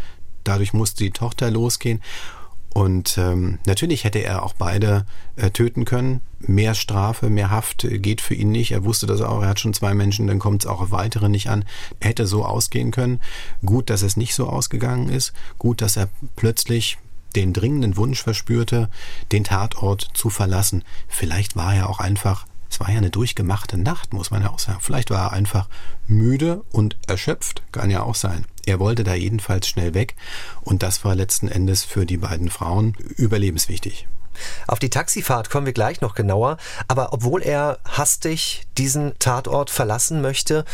[0.44, 2.02] dadurch musste die Tochter losgehen.
[2.74, 6.22] Und ähm, natürlich hätte er auch beide äh, töten können.
[6.40, 8.72] Mehr Strafe, mehr Haft geht für ihn nicht.
[8.72, 11.30] Er wusste das auch, er hat schon zwei Menschen, dann kommt es auch auf weitere
[11.30, 11.66] nicht an.
[12.00, 13.22] Er hätte so ausgehen können.
[13.64, 15.34] Gut, dass es nicht so ausgegangen ist.
[15.60, 16.98] Gut, dass er plötzlich
[17.36, 18.90] den dringenden Wunsch verspürte,
[19.32, 20.84] den Tatort zu verlassen.
[21.08, 24.60] Vielleicht war er auch einfach, es war ja eine durchgemachte Nacht, muss man ja auch
[24.60, 24.80] sagen.
[24.82, 25.70] Vielleicht war er einfach
[26.08, 28.46] müde und erschöpft, kann ja auch sein.
[28.66, 30.16] Er wollte da jedenfalls schnell weg
[30.62, 34.08] und das war letzten Endes für die beiden Frauen überlebenswichtig.
[34.68, 40.22] Auf die Taxifahrt kommen wir gleich noch genauer, aber obwohl er hastig diesen Tatort verlassen
[40.22, 40.66] möchte,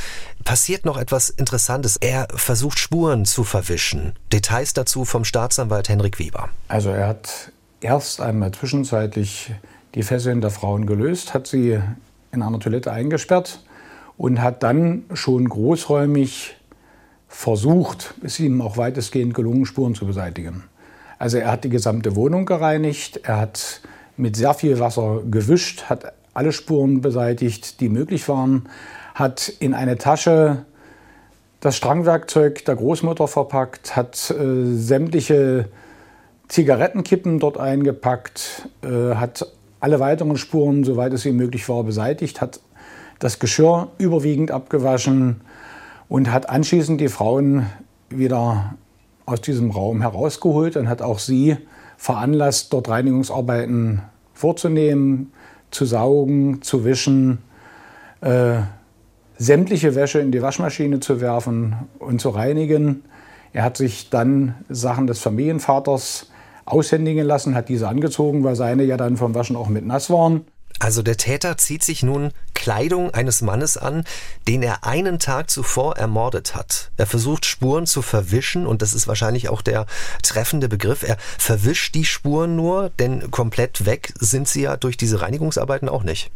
[0.43, 1.98] passiert noch etwas Interessantes.
[1.98, 4.13] Er versucht Spuren zu verwischen.
[4.32, 6.50] Details dazu vom Staatsanwalt Henrik Weber.
[6.67, 9.52] Also er hat erst einmal zwischenzeitlich
[9.95, 11.80] die Fesseln der Frauen gelöst, hat sie
[12.32, 13.63] in einer Toilette eingesperrt
[14.17, 16.56] und hat dann schon großräumig
[17.28, 20.63] versucht, es ihm auch weitestgehend gelungen, Spuren zu beseitigen.
[21.20, 23.82] Also er hat die gesamte Wohnung gereinigt, er hat
[24.16, 28.70] mit sehr viel Wasser gewischt, hat alle Spuren beseitigt, die möglich waren,
[29.16, 30.66] hat in eine Tasche
[31.60, 35.68] das Strangwerkzeug der Großmutter verpackt, hat äh, sämtliche
[36.48, 39.46] Zigarettenkippen dort eingepackt, äh, hat
[39.82, 42.62] alle weiteren Spuren, soweit es ihm möglich war, beseitigt, hat
[43.20, 45.42] das Geschirr überwiegend abgewaschen
[46.08, 47.66] und hat anschließend die Frauen
[48.10, 48.76] wieder
[49.30, 51.58] aus diesem Raum herausgeholt und hat auch sie
[51.98, 54.02] veranlasst, dort Reinigungsarbeiten
[54.34, 55.32] vorzunehmen,
[55.72, 57.39] zu saugen, zu wischen,
[58.22, 58.62] äh,
[59.38, 63.04] sämtliche Wäsche in die Waschmaschine zu werfen und zu reinigen.
[63.54, 66.30] Er hat sich dann Sachen des Familienvaters
[66.65, 70.46] aushändigen lassen, hat diese angezogen, weil seine ja dann vom Waschen auch mit nass waren.
[70.80, 74.06] Also der Täter zieht sich nun Kleidung eines Mannes an,
[74.48, 76.92] den er einen Tag zuvor ermordet hat.
[76.98, 79.86] Er versucht Spuren zu verwischen und das ist wahrscheinlich auch der
[80.24, 81.04] treffende Begriff.
[81.04, 86.04] Er verwischt die Spuren nur, denn komplett weg sind sie ja durch diese Reinigungsarbeiten auch
[86.04, 86.32] nicht.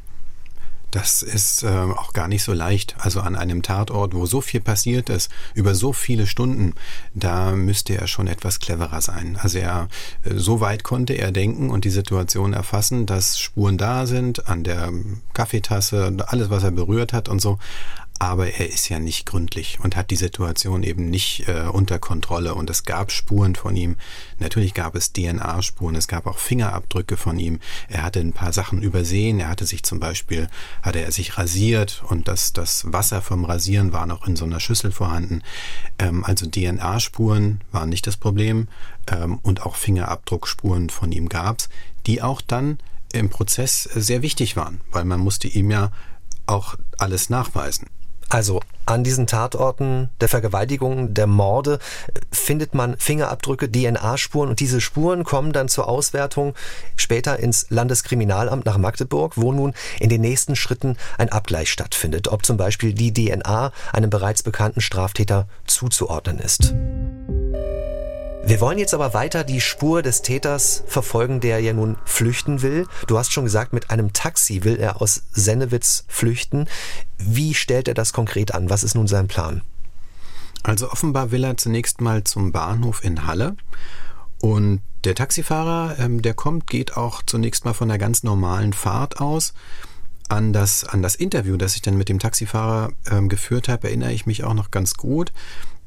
[0.93, 2.95] Das ist äh, auch gar nicht so leicht.
[2.99, 6.75] Also an einem Tatort, wo so viel passiert ist, über so viele Stunden,
[7.15, 9.35] da müsste er schon etwas cleverer sein.
[9.41, 9.87] Also er,
[10.23, 14.63] äh, so weit konnte er denken und die Situation erfassen, dass Spuren da sind an
[14.63, 14.91] der
[15.33, 17.57] Kaffeetasse, alles, was er berührt hat und so
[18.19, 22.55] aber er ist ja nicht gründlich und hat die Situation eben nicht äh, unter Kontrolle.
[22.55, 23.97] Und es gab Spuren von ihm.
[24.39, 27.59] Natürlich gab es DNA-Spuren, es gab auch Fingerabdrücke von ihm.
[27.89, 29.39] Er hatte ein paar Sachen übersehen.
[29.39, 30.47] Er hatte sich zum Beispiel,
[30.81, 34.59] hatte er sich rasiert und das, das Wasser vom Rasieren war noch in so einer
[34.59, 35.41] Schüssel vorhanden.
[35.99, 38.67] Ähm, also DNA-Spuren waren nicht das Problem
[39.07, 41.69] ähm, und auch Fingerabdruckspuren von ihm gab's,
[42.05, 42.77] die auch dann
[43.11, 45.91] im Prozess sehr wichtig waren, weil man musste ihm ja
[46.45, 47.87] auch alles nachweisen.
[48.29, 51.79] Also an diesen Tatorten der Vergewaltigungen, der Morde
[52.31, 56.53] findet man Fingerabdrücke, DNA-Spuren und diese Spuren kommen dann zur Auswertung
[56.97, 62.45] später ins Landeskriminalamt nach Magdeburg, wo nun in den nächsten Schritten ein Abgleich stattfindet, ob
[62.45, 66.73] zum Beispiel die DNA einem bereits bekannten Straftäter zuzuordnen ist.
[68.45, 72.87] Wir wollen jetzt aber weiter die Spur des Täters verfolgen, der ja nun flüchten will.
[73.07, 76.67] Du hast schon gesagt, mit einem Taxi will er aus Sennewitz flüchten.
[77.17, 78.69] Wie stellt er das konkret an?
[78.69, 79.61] Was ist nun sein Plan?
[80.61, 83.55] Also offenbar will er zunächst mal zum Bahnhof in Halle
[84.39, 89.21] und der Taxifahrer, ähm, der kommt, geht auch zunächst mal von einer ganz normalen Fahrt
[89.21, 89.53] aus.
[90.27, 94.11] An das, an das Interview, das ich dann mit dem Taxifahrer ähm, geführt habe, erinnere
[94.11, 95.31] ich mich auch noch ganz gut.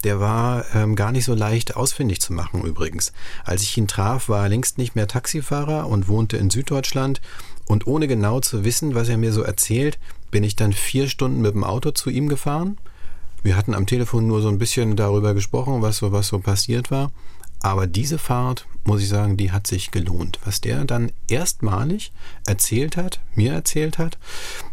[0.05, 3.13] Der war ähm, gar nicht so leicht ausfindig zu machen übrigens.
[3.45, 7.21] Als ich ihn traf, war er längst nicht mehr Taxifahrer und wohnte in Süddeutschland.
[7.67, 9.99] Und ohne genau zu wissen, was er mir so erzählt,
[10.31, 12.79] bin ich dann vier Stunden mit dem Auto zu ihm gefahren.
[13.43, 16.91] Wir hatten am Telefon nur so ein bisschen darüber gesprochen, was so, was so passiert
[16.91, 17.11] war.
[17.63, 20.39] Aber diese Fahrt, muss ich sagen, die hat sich gelohnt.
[20.45, 22.13] Was der dann erstmalig
[22.47, 24.19] erzählt hat, mir erzählt hat,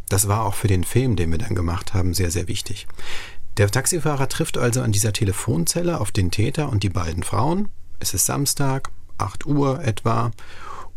[0.09, 2.87] das war auch für den Film, den wir dann gemacht haben, sehr, sehr wichtig.
[3.57, 7.69] Der Taxifahrer trifft also an dieser Telefonzelle auf den Täter und die beiden Frauen.
[7.99, 8.89] Es ist Samstag,
[9.19, 10.31] 8 Uhr etwa,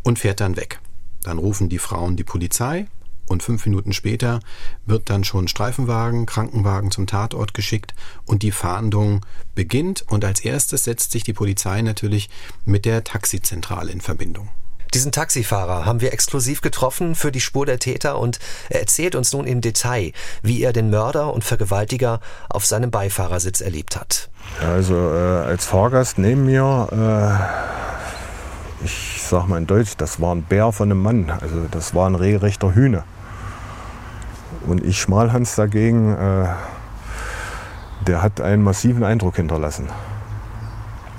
[0.02, 0.80] und fährt dann weg.
[1.22, 2.86] Dann rufen die Frauen die Polizei
[3.28, 4.40] und fünf Minuten später
[4.86, 10.84] wird dann schon Streifenwagen, Krankenwagen zum Tatort geschickt und die Fahndung beginnt und als erstes
[10.84, 12.30] setzt sich die Polizei natürlich
[12.64, 14.48] mit der Taxizentrale in Verbindung.
[14.96, 18.38] Diesen Taxifahrer haben wir exklusiv getroffen für die Spur der Täter und
[18.70, 23.60] er erzählt uns nun im Detail, wie er den Mörder und Vergewaltiger auf seinem Beifahrersitz
[23.60, 24.30] erlebt hat.
[24.58, 26.88] Also äh, als Fahrgast neben mir,
[28.80, 31.28] äh, ich sag mal in Deutsch, das war ein Bär von einem Mann.
[31.28, 33.04] Also das war ein regelrechter Hühner.
[34.66, 36.46] Und ich Schmalhans dagegen, äh,
[38.06, 39.90] der hat einen massiven Eindruck hinterlassen.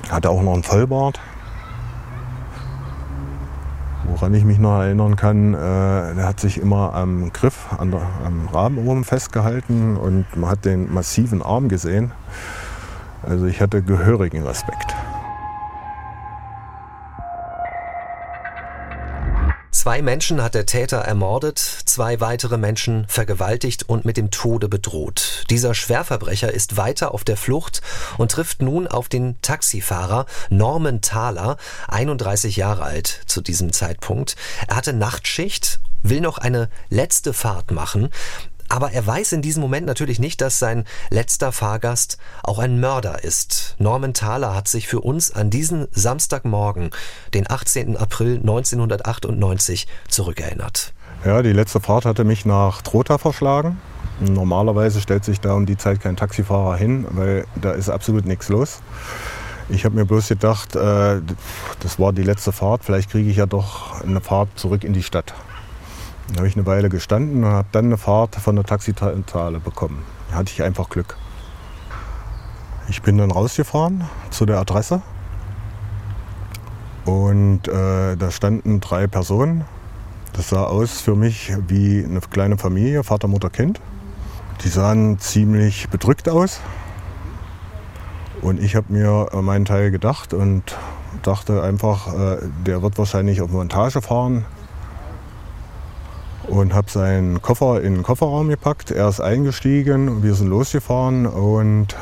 [0.09, 1.19] Hatte auch noch einen Vollbart.
[4.19, 5.58] Woran ich mich noch erinnern kann, äh,
[6.15, 10.65] der hat sich immer am Griff, an der, am Rahmen oben festgehalten und man hat
[10.65, 12.12] den massiven Arm gesehen.
[13.21, 14.96] Also ich hatte gehörigen Respekt.
[19.88, 25.45] Zwei Menschen hat der Täter ermordet, zwei weitere Menschen vergewaltigt und mit dem Tode bedroht.
[25.50, 27.82] Dieser Schwerverbrecher ist weiter auf der Flucht
[28.17, 31.56] und trifft nun auf den Taxifahrer Norman Thaler,
[31.88, 34.36] 31 Jahre alt zu diesem Zeitpunkt.
[34.67, 38.10] Er hatte Nachtschicht will noch eine letzte Fahrt machen.
[38.69, 43.23] Aber er weiß in diesem Moment natürlich nicht, dass sein letzter Fahrgast auch ein Mörder
[43.23, 43.75] ist.
[43.80, 46.91] Norman Thaler hat sich für uns an diesen Samstagmorgen,
[47.34, 47.97] den 18.
[47.97, 50.93] April 1998, zurückerinnert.
[51.25, 53.80] Ja, die letzte Fahrt hatte mich nach Trotha verschlagen.
[54.19, 58.49] Normalerweise stellt sich da um die Zeit kein Taxifahrer hin, weil da ist absolut nichts
[58.49, 58.82] los.
[59.69, 61.21] Ich habe mir bloß gedacht, äh,
[61.82, 65.03] das war die letzte Fahrt, vielleicht kriege ich ja doch eine Fahrt zurück in die
[65.03, 65.34] Stadt.
[66.29, 70.03] Da habe ich eine Weile gestanden und habe dann eine Fahrt von der Taxizentrale bekommen.
[70.29, 71.15] Da hatte ich einfach Glück.
[72.89, 75.01] Ich bin dann rausgefahren zu der Adresse
[77.05, 79.63] und äh, da standen drei Personen.
[80.33, 83.79] Das sah aus für mich wie eine kleine Familie, Vater, Mutter, Kind.
[84.63, 86.59] Die sahen ziemlich bedrückt aus.
[88.41, 90.77] Und ich habe mir meinen Teil gedacht und
[91.23, 94.45] dachte einfach, äh, der wird wahrscheinlich auf Montage fahren
[96.47, 98.91] und habe seinen Koffer in den Kofferraum gepackt.
[98.91, 101.95] Er ist eingestiegen, und wir sind losgefahren und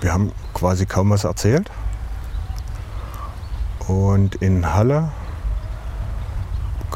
[0.00, 1.70] wir haben quasi kaum was erzählt.
[3.86, 5.10] Und in Halle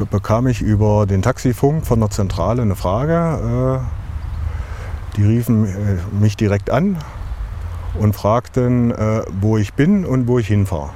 [0.09, 3.81] bekam ich über den Taxifunk von der Zentrale eine Frage.
[3.81, 6.97] Äh, die riefen äh, mich direkt an
[7.99, 10.89] und fragten, äh, wo ich bin und wo ich hinfahre.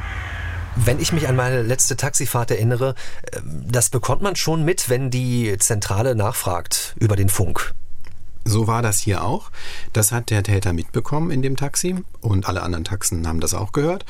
[0.85, 5.11] Wenn ich mich an meine letzte Taxifahrt erinnere, äh, das bekommt man schon mit, wenn
[5.11, 7.73] die Zentrale nachfragt über den Funk.
[8.45, 9.51] So war das hier auch.
[9.91, 13.73] Das hat der Täter mitbekommen in dem Taxi und alle anderen Taxen haben das auch
[13.73, 14.05] gehört.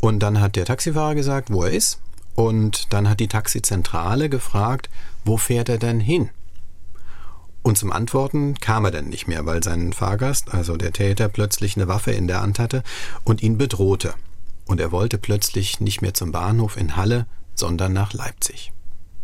[0.00, 2.00] Und dann hat der Taxifahrer gesagt, wo er ist.
[2.34, 4.88] Und dann hat die Taxizentrale gefragt,
[5.24, 6.30] wo fährt er denn hin?
[7.62, 11.76] Und zum Antworten kam er dann nicht mehr, weil sein Fahrgast, also der Täter, plötzlich
[11.76, 12.82] eine Waffe in der Hand hatte
[13.24, 14.14] und ihn bedrohte
[14.66, 18.72] und er wollte plötzlich nicht mehr zum Bahnhof in Halle, sondern nach Leipzig.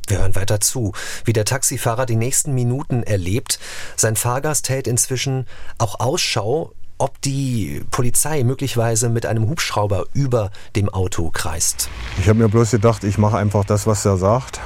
[0.08, 0.92] Wir hören weiter zu,
[1.24, 3.58] wie der Taxifahrer die nächsten Minuten erlebt.
[3.96, 5.46] Sein Fahrgast hält inzwischen
[5.78, 11.88] auch Ausschau, ob die Polizei möglicherweise mit einem Hubschrauber über dem Auto kreist.
[12.18, 14.60] Ich habe mir bloß gedacht, ich mache einfach das, was er sagt,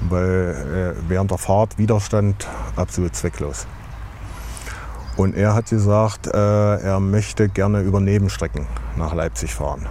[0.00, 3.66] weil äh, während der Fahrt Widerstand absolut zwecklos.
[5.18, 9.84] Und er hat gesagt, äh, er möchte gerne über Nebenstrecken nach Leipzig fahren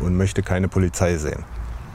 [0.00, 1.44] und möchte keine Polizei sehen.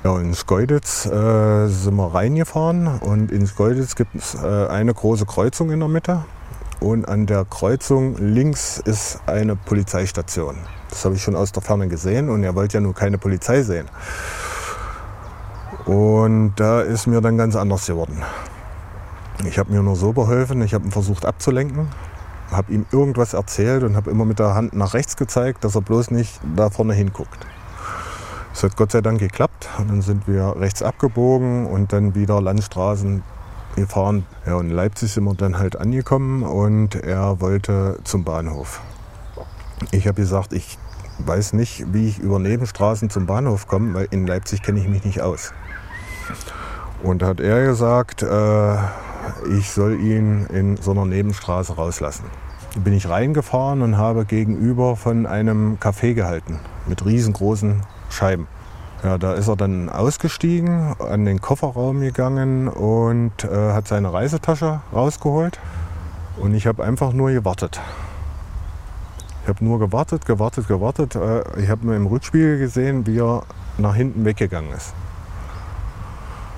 [0.04, 5.26] Ja, in Schkeuditz äh, sind wir reingefahren und in Schkeuditz gibt es äh, eine große
[5.26, 6.24] Kreuzung in der Mitte
[6.80, 10.58] und an der Kreuzung links ist eine Polizeistation.
[10.92, 13.64] Das habe ich schon aus der Ferne gesehen und er wollte ja nur keine Polizei
[13.64, 13.88] sehen.
[15.86, 18.22] Und da ist mir dann ganz anders geworden.
[19.48, 21.88] Ich habe mir nur so beholfen, ich habe ihn versucht abzulenken,
[22.52, 25.82] habe ihm irgendwas erzählt und habe immer mit der Hand nach rechts gezeigt, dass er
[25.82, 27.46] bloß nicht da vorne hinguckt.
[28.54, 32.42] Es hat Gott sei Dank geklappt und dann sind wir rechts abgebogen und dann wieder
[32.42, 33.22] Landstraßen
[33.76, 34.26] gefahren.
[34.46, 38.82] Ja, in Leipzig sind wir dann halt angekommen und er wollte zum Bahnhof.
[39.92, 40.80] Ich habe gesagt, ich
[41.20, 45.04] weiß nicht, wie ich über Nebenstraßen zum Bahnhof komme, weil in Leipzig kenne ich mich
[45.04, 45.54] nicht aus.
[47.04, 48.78] Und hat er gesagt, äh,
[49.58, 52.26] ich soll ihn in so einer Nebenstraße rauslassen.
[52.84, 58.48] Bin ich reingefahren und habe gegenüber von einem Café gehalten mit riesengroßen Scheiben.
[59.04, 64.82] Ja, da ist er dann ausgestiegen, an den Kofferraum gegangen und äh, hat seine Reisetasche
[64.92, 65.60] rausgeholt.
[66.38, 67.80] Und ich habe einfach nur gewartet.
[69.44, 71.16] Ich habe nur gewartet, gewartet, gewartet.
[71.16, 73.44] Äh, ich habe nur im Rückspiegel gesehen, wie er
[73.78, 74.94] nach hinten weggegangen ist.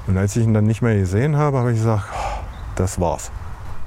[0.08, 2.06] Und als ich ihn dann nicht mehr gesehen habe, habe ich gesagt,
[2.80, 3.32] das war's.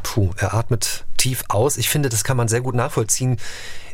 [0.02, 1.76] Puh, er atmet tief aus.
[1.76, 3.38] Ich finde, das kann man sehr gut nachvollziehen,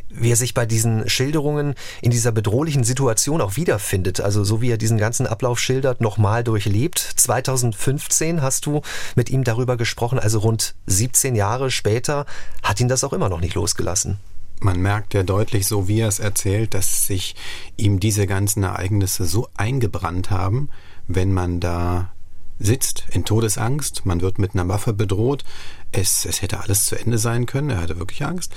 [0.09, 4.19] wie er sich bei diesen Schilderungen in dieser bedrohlichen Situation auch wiederfindet.
[4.19, 6.97] Also so wie er diesen ganzen Ablauf schildert, nochmal durchlebt.
[6.97, 8.81] 2015 hast du
[9.15, 12.25] mit ihm darüber gesprochen, also rund 17 Jahre später
[12.63, 14.17] hat ihn das auch immer noch nicht losgelassen.
[14.61, 17.35] Man merkt ja deutlich, so wie er es erzählt, dass sich
[17.77, 20.69] ihm diese ganzen Ereignisse so eingebrannt haben,
[21.07, 22.11] wenn man da
[22.59, 25.43] sitzt in Todesangst, man wird mit einer Waffe bedroht,
[25.91, 28.53] es, es hätte alles zu Ende sein können, er hatte wirklich Angst,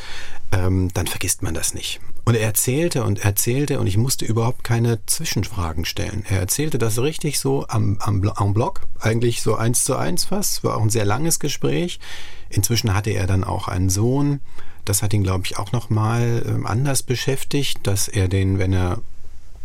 [0.50, 2.00] ähm, dann vergisst man das nicht.
[2.24, 6.24] Und er erzählte und erzählte und ich musste überhaupt keine Zwischenfragen stellen.
[6.28, 10.62] Er erzählte das richtig so am, am, am Block, eigentlich so eins zu eins fast,
[10.62, 11.98] war auch ein sehr langes Gespräch.
[12.50, 14.40] Inzwischen hatte er dann auch einen Sohn,
[14.84, 18.98] das hat ihn, glaube ich, auch nochmal ähm, anders beschäftigt, dass er den, wenn er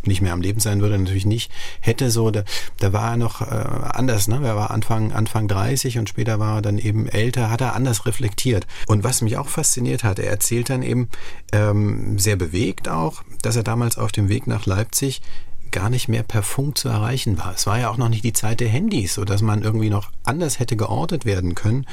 [0.03, 2.43] nicht mehr am Leben sein würde, natürlich nicht, hätte so, da,
[2.79, 4.39] da war er noch äh, anders, ne?
[4.43, 8.05] Er war Anfang, Anfang 30 und später war er dann eben älter, hat er anders
[8.05, 8.67] reflektiert.
[8.87, 11.09] Und was mich auch fasziniert hat, er erzählt dann eben
[11.51, 15.21] ähm, sehr bewegt auch, dass er damals auf dem Weg nach Leipzig
[15.71, 17.53] gar nicht mehr per Funk zu erreichen war.
[17.53, 20.11] Es war ja auch noch nicht die Zeit der Handys, so dass man irgendwie noch
[20.23, 21.85] anders hätte geortet werden können.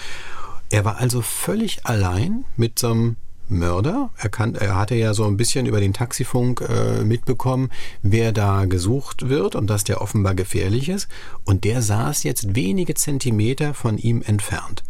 [0.70, 3.16] Er war also völlig allein mit so einem
[3.48, 4.10] Mörder.
[4.16, 7.70] Er, kann, er hatte ja so ein bisschen über den Taxifunk äh, mitbekommen,
[8.02, 11.08] wer da gesucht wird und dass der offenbar gefährlich ist.
[11.44, 14.82] Und der saß jetzt wenige Zentimeter von ihm entfernt.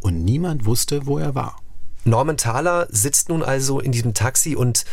[0.00, 1.56] Und niemand wusste, wo er war.
[2.04, 4.84] Norman Thaler sitzt nun also in diesem Taxi und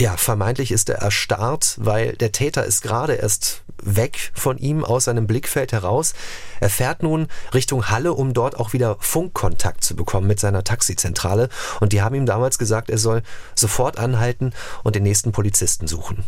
[0.00, 5.04] ja, vermeintlich ist er erstarrt, weil der Täter ist gerade erst weg von ihm aus
[5.04, 6.14] seinem Blickfeld heraus.
[6.60, 11.48] Er fährt nun Richtung Halle, um dort auch wieder Funkkontakt zu bekommen mit seiner Taxizentrale.
[11.80, 13.22] Und die haben ihm damals gesagt, er soll
[13.54, 14.52] sofort anhalten
[14.82, 16.24] und den nächsten Polizisten suchen.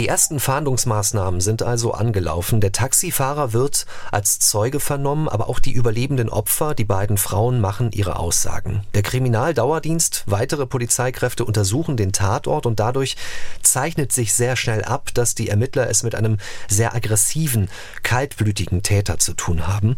[0.00, 2.62] Die ersten Fahndungsmaßnahmen sind also angelaufen.
[2.62, 7.92] Der Taxifahrer wird als Zeuge vernommen, aber auch die überlebenden Opfer, die beiden Frauen, machen
[7.92, 8.80] ihre Aussagen.
[8.94, 13.18] Der Kriminaldauerdienst, weitere Polizeikräfte untersuchen den Tatort und dadurch
[13.60, 17.68] zeichnet sich sehr schnell ab, dass die Ermittler es mit einem sehr aggressiven,
[18.02, 19.96] kaltblütigen Täter zu tun haben.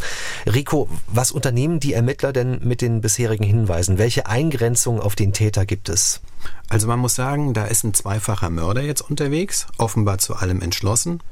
[0.52, 3.98] Rico, was unternehmen die Ermittler denn mit den bisherigen Hinweisen?
[3.98, 6.20] Welche Eingrenzung auf den Täter gibt es?
[6.68, 11.22] Also man muss sagen, da ist ein zweifacher Mörder jetzt unterwegs, offenbar zu allem entschlossen.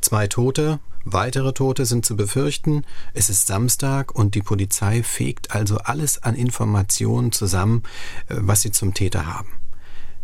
[0.00, 2.84] Zwei Tote, weitere Tote sind zu befürchten.
[3.14, 7.82] Es ist Samstag und die Polizei fegt also alles an Informationen zusammen,
[8.28, 9.48] äh, was sie zum Täter haben.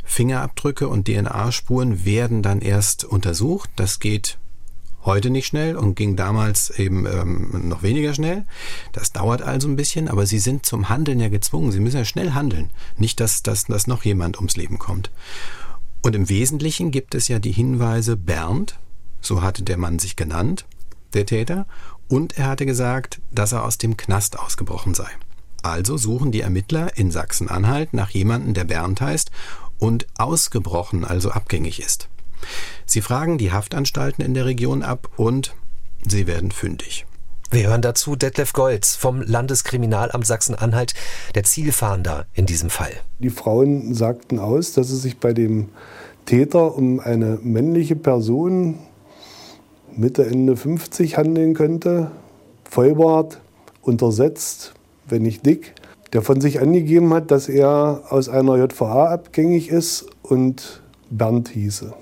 [0.04, 3.70] Fingerabdrücke und DNA-Spuren werden dann erst untersucht.
[3.76, 4.38] Das geht
[5.06, 8.44] heute nicht schnell und ging damals eben ähm, noch weniger schnell.
[8.92, 11.72] Das dauert also ein bisschen, aber sie sind zum Handeln ja gezwungen.
[11.72, 12.70] Sie müssen ja schnell handeln.
[12.98, 15.10] Nicht, dass, dass, dass noch jemand ums Leben kommt.
[16.02, 18.78] Und im Wesentlichen gibt es ja die Hinweise Bernd,
[19.20, 20.66] so hatte der Mann sich genannt,
[21.14, 21.66] der Täter,
[22.08, 25.08] und er hatte gesagt, dass er aus dem Knast ausgebrochen sei.
[25.62, 29.30] Also suchen die Ermittler in Sachsen-Anhalt nach jemandem, der Bernd heißt
[29.78, 32.08] und ausgebrochen, also abgängig ist.
[32.84, 35.54] Sie fragen die Haftanstalten in der Region ab und
[36.06, 37.06] sie werden fündig.
[37.50, 40.94] Wir hören dazu Detlef Golz vom Landeskriminalamt Sachsen-Anhalt,
[41.34, 42.92] der Zielfahnder in diesem Fall.
[43.20, 45.68] Die Frauen sagten aus, dass es sich bei dem
[46.24, 48.78] Täter um eine männliche Person
[49.96, 52.10] Mitte, Ende 50 handeln könnte.
[52.68, 53.38] Vollbart,
[53.80, 54.74] untersetzt,
[55.08, 55.74] wenn nicht dick,
[56.12, 61.94] der von sich angegeben hat, dass er aus einer JVA abgängig ist und Bernd hieße.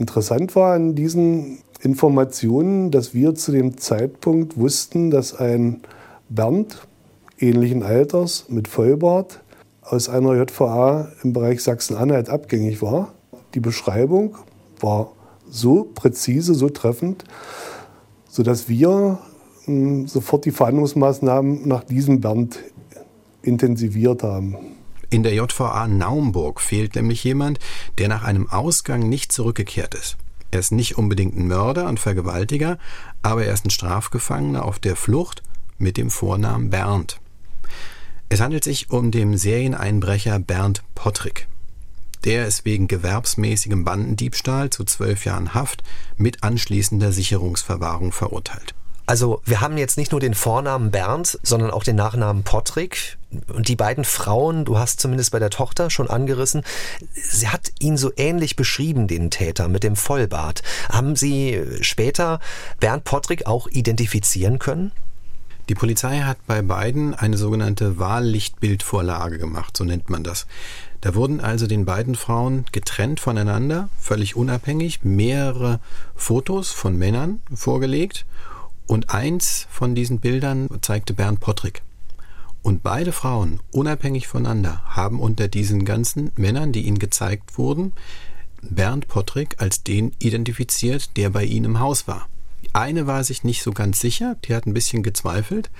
[0.00, 5.82] Interessant war an diesen Informationen, dass wir zu dem Zeitpunkt wussten, dass ein
[6.30, 6.88] Bernd
[7.38, 9.42] ähnlichen Alters mit Vollbart
[9.82, 13.12] aus einer JVA im Bereich Sachsen-Anhalt abgängig war.
[13.52, 14.36] Die Beschreibung
[14.80, 15.12] war
[15.50, 17.24] so präzise, so treffend,
[18.26, 19.18] sodass wir
[19.66, 22.58] hm, sofort die Verhandlungsmaßnahmen nach diesem Bernd
[23.42, 24.56] intensiviert haben.
[25.10, 27.58] In der JVA Naumburg fehlt nämlich jemand,
[27.98, 30.16] der nach einem Ausgang nicht zurückgekehrt ist.
[30.52, 32.78] Er ist nicht unbedingt ein Mörder und Vergewaltiger,
[33.22, 35.42] aber er ist ein Strafgefangener auf der Flucht
[35.78, 37.20] mit dem Vornamen Bernd.
[38.28, 41.48] Es handelt sich um den Serieneinbrecher Bernd Pottrick.
[42.24, 45.82] Der ist wegen gewerbsmäßigem Bandendiebstahl zu zwölf Jahren Haft
[46.16, 48.74] mit anschließender Sicherungsverwahrung verurteilt.
[49.10, 53.18] Also wir haben jetzt nicht nur den Vornamen Bernd, sondern auch den Nachnamen Pottrick.
[53.52, 56.62] Und die beiden Frauen, du hast zumindest bei der Tochter schon angerissen,
[57.12, 60.62] sie hat ihn so ähnlich beschrieben, den Täter, mit dem Vollbart.
[60.90, 62.38] Haben Sie später
[62.78, 64.92] Bernd Pottrick auch identifizieren können?
[65.68, 70.46] Die Polizei hat bei beiden eine sogenannte Wahllichtbildvorlage gemacht, so nennt man das.
[71.00, 75.80] Da wurden also den beiden Frauen getrennt voneinander, völlig unabhängig, mehrere
[76.14, 78.24] Fotos von Männern vorgelegt
[78.90, 81.82] und eins von diesen Bildern zeigte Bernd Pottrick.
[82.60, 87.92] Und beide Frauen, unabhängig voneinander, haben unter diesen ganzen Männern, die ihnen gezeigt wurden,
[88.62, 92.26] Bernd Pottrick als den identifiziert, der bei ihnen im Haus war.
[92.72, 95.70] Eine war sich nicht so ganz sicher, die hat ein bisschen gezweifelt,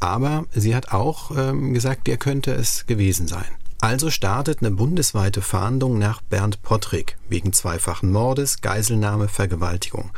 [0.00, 3.46] aber sie hat auch ähm, gesagt, der könnte es gewesen sein.
[3.80, 10.10] Also startet eine bundesweite Fahndung nach Bernd Pottrick wegen zweifachen Mordes, Geiselnahme, Vergewaltigung.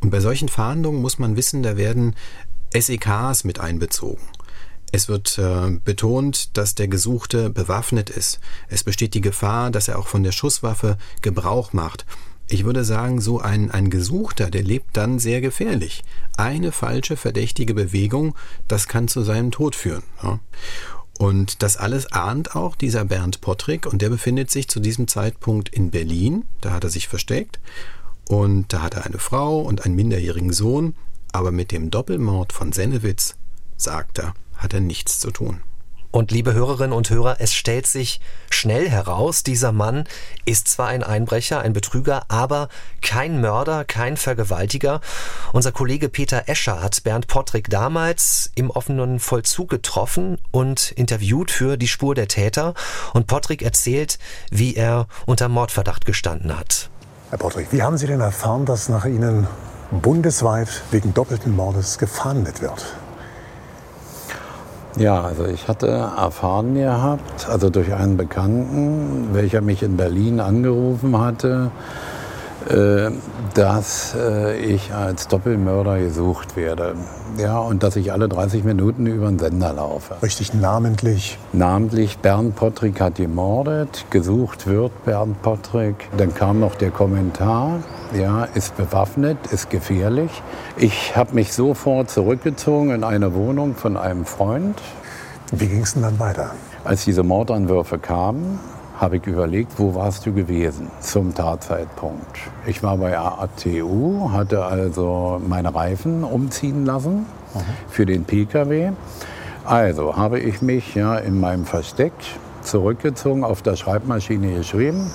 [0.00, 2.16] Und bei solchen Fahndungen muss man wissen, da werden
[2.72, 4.22] SEKs mit einbezogen.
[4.92, 8.40] Es wird äh, betont, dass der Gesuchte bewaffnet ist.
[8.68, 12.06] Es besteht die Gefahr, dass er auch von der Schusswaffe Gebrauch macht.
[12.48, 16.02] Ich würde sagen, so ein, ein Gesuchter, der lebt dann sehr gefährlich.
[16.36, 18.34] Eine falsche, verdächtige Bewegung,
[18.66, 20.02] das kann zu seinem Tod führen.
[20.22, 20.40] Ja.
[21.20, 25.68] Und das alles ahnt auch dieser Bernd Pottrick und der befindet sich zu diesem Zeitpunkt
[25.68, 26.46] in Berlin.
[26.62, 27.60] Da hat er sich versteckt
[28.26, 30.94] und da hat er eine Frau und einen minderjährigen Sohn.
[31.30, 33.36] Aber mit dem Doppelmord von Sennewitz,
[33.76, 35.60] sagt er, hat er nichts zu tun.
[36.12, 40.04] Und liebe Hörerinnen und Hörer, es stellt sich schnell heraus, dieser Mann
[40.44, 42.68] ist zwar ein Einbrecher, ein Betrüger, aber
[43.00, 45.00] kein Mörder, kein Vergewaltiger.
[45.52, 51.76] Unser Kollege Peter Escher hat Bernd Pottrick damals im offenen Vollzug getroffen und interviewt für
[51.76, 52.74] die Spur der Täter.
[53.14, 54.18] Und Pottrick erzählt,
[54.50, 56.90] wie er unter Mordverdacht gestanden hat.
[57.30, 59.46] Herr Pottrick, wie haben Sie denn erfahren, dass nach Ihnen
[59.92, 62.96] bundesweit wegen doppelten Mordes gefahndet wird?
[64.96, 71.18] Ja, also ich hatte erfahren gehabt, also durch einen Bekannten, welcher mich in Berlin angerufen
[71.18, 71.70] hatte,
[73.54, 76.94] dass äh, ich als Doppelmörder gesucht werde.
[77.38, 80.16] Ja, und dass ich alle 30 Minuten über den Sender laufe.
[80.22, 81.38] Richtig namentlich?
[81.52, 86.08] Namentlich Bernd Pottrick hat gemordet, gesucht wird Bernd Pottrick.
[86.16, 87.80] Dann kam noch der Kommentar,
[88.12, 90.30] ja, ist bewaffnet, ist gefährlich.
[90.76, 94.80] Ich habe mich sofort zurückgezogen in eine Wohnung von einem Freund.
[95.52, 96.50] Wie ging es denn dann weiter?
[96.84, 98.58] Als diese Mordanwürfe kamen,
[99.00, 102.36] habe ich überlegt, wo warst du gewesen zum Tatzeitpunkt.
[102.66, 107.20] Ich war bei ATU, hatte also meine Reifen umziehen lassen
[107.54, 107.60] mhm.
[107.88, 108.92] für den Pkw.
[109.64, 112.12] Also habe ich mich ja in meinem Versteck
[112.60, 115.10] zurückgezogen, auf der Schreibmaschine geschrieben.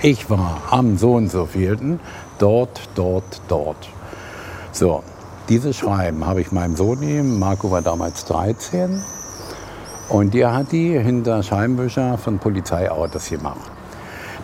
[0.00, 2.00] Ich war am so und so vielten
[2.38, 3.88] dort, dort, dort.
[4.72, 5.02] So,
[5.50, 7.38] dieses Schreiben habe ich meinem Sohn gegeben.
[7.38, 9.02] Marco war damals 13.
[10.08, 13.70] Und der hat die hinter Scheinwischer von Polizeiautos gemacht.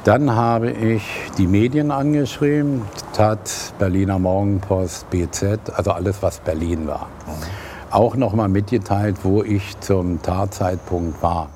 [0.05, 1.03] Dann habe ich
[1.39, 2.83] die Medien angeschrieben,
[3.13, 7.09] Tat, Berliner Morgenpost, BZ, also alles, was Berlin war.
[7.91, 11.51] Auch nochmal mitgeteilt, wo ich zum Tatzeitpunkt war.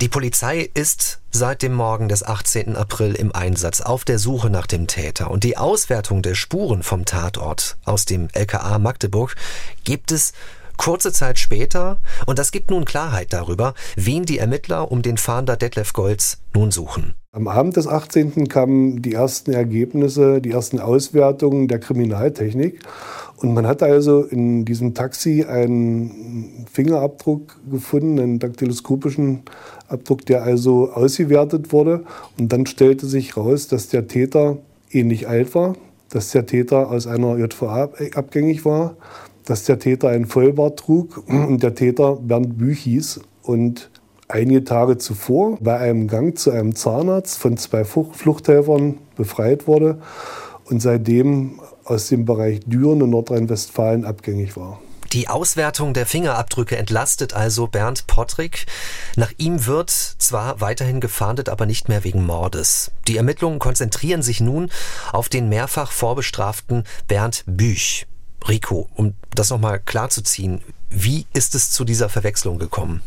[0.00, 2.76] Die Polizei ist seit dem Morgen des 18.
[2.76, 7.04] April im Einsatz auf der Suche nach dem Täter und die Auswertung der Spuren vom
[7.04, 9.34] Tatort aus dem LKA Magdeburg
[9.82, 10.34] gibt es
[10.78, 15.56] Kurze Zeit später, und das gibt nun Klarheit darüber, wen die Ermittler um den Fahnder
[15.56, 17.14] Detlef Golz nun suchen.
[17.32, 18.48] Am Abend des 18.
[18.48, 22.80] kamen die ersten Ergebnisse, die ersten Auswertungen der Kriminaltechnik.
[23.36, 29.42] Und man hat also in diesem Taxi einen Fingerabdruck gefunden, einen daktyloskopischen
[29.88, 32.04] Abdruck, der also ausgewertet wurde.
[32.38, 34.58] Und dann stellte sich raus, dass der Täter
[34.90, 35.76] ähnlich alt war,
[36.08, 38.96] dass der Täter aus einer JVA abgängig war,
[39.48, 43.90] dass der Täter einen Vollbart trug und der Täter Bernd Büch hieß und
[44.28, 50.00] einige Tage zuvor bei einem Gang zu einem Zahnarzt von zwei Fluchthelfern befreit wurde
[50.66, 54.80] und seitdem aus dem Bereich Düren in Nordrhein-Westfalen abgängig war.
[55.14, 58.66] Die Auswertung der Fingerabdrücke entlastet also Bernd Pottrick.
[59.16, 62.90] Nach ihm wird zwar weiterhin gefahndet, aber nicht mehr wegen Mordes.
[63.06, 64.68] Die Ermittlungen konzentrieren sich nun
[65.10, 68.06] auf den mehrfach vorbestraften Bernd Büch.
[68.46, 70.60] Rico, um das nochmal klarzuziehen,
[70.90, 73.02] wie ist es zu dieser Verwechslung gekommen?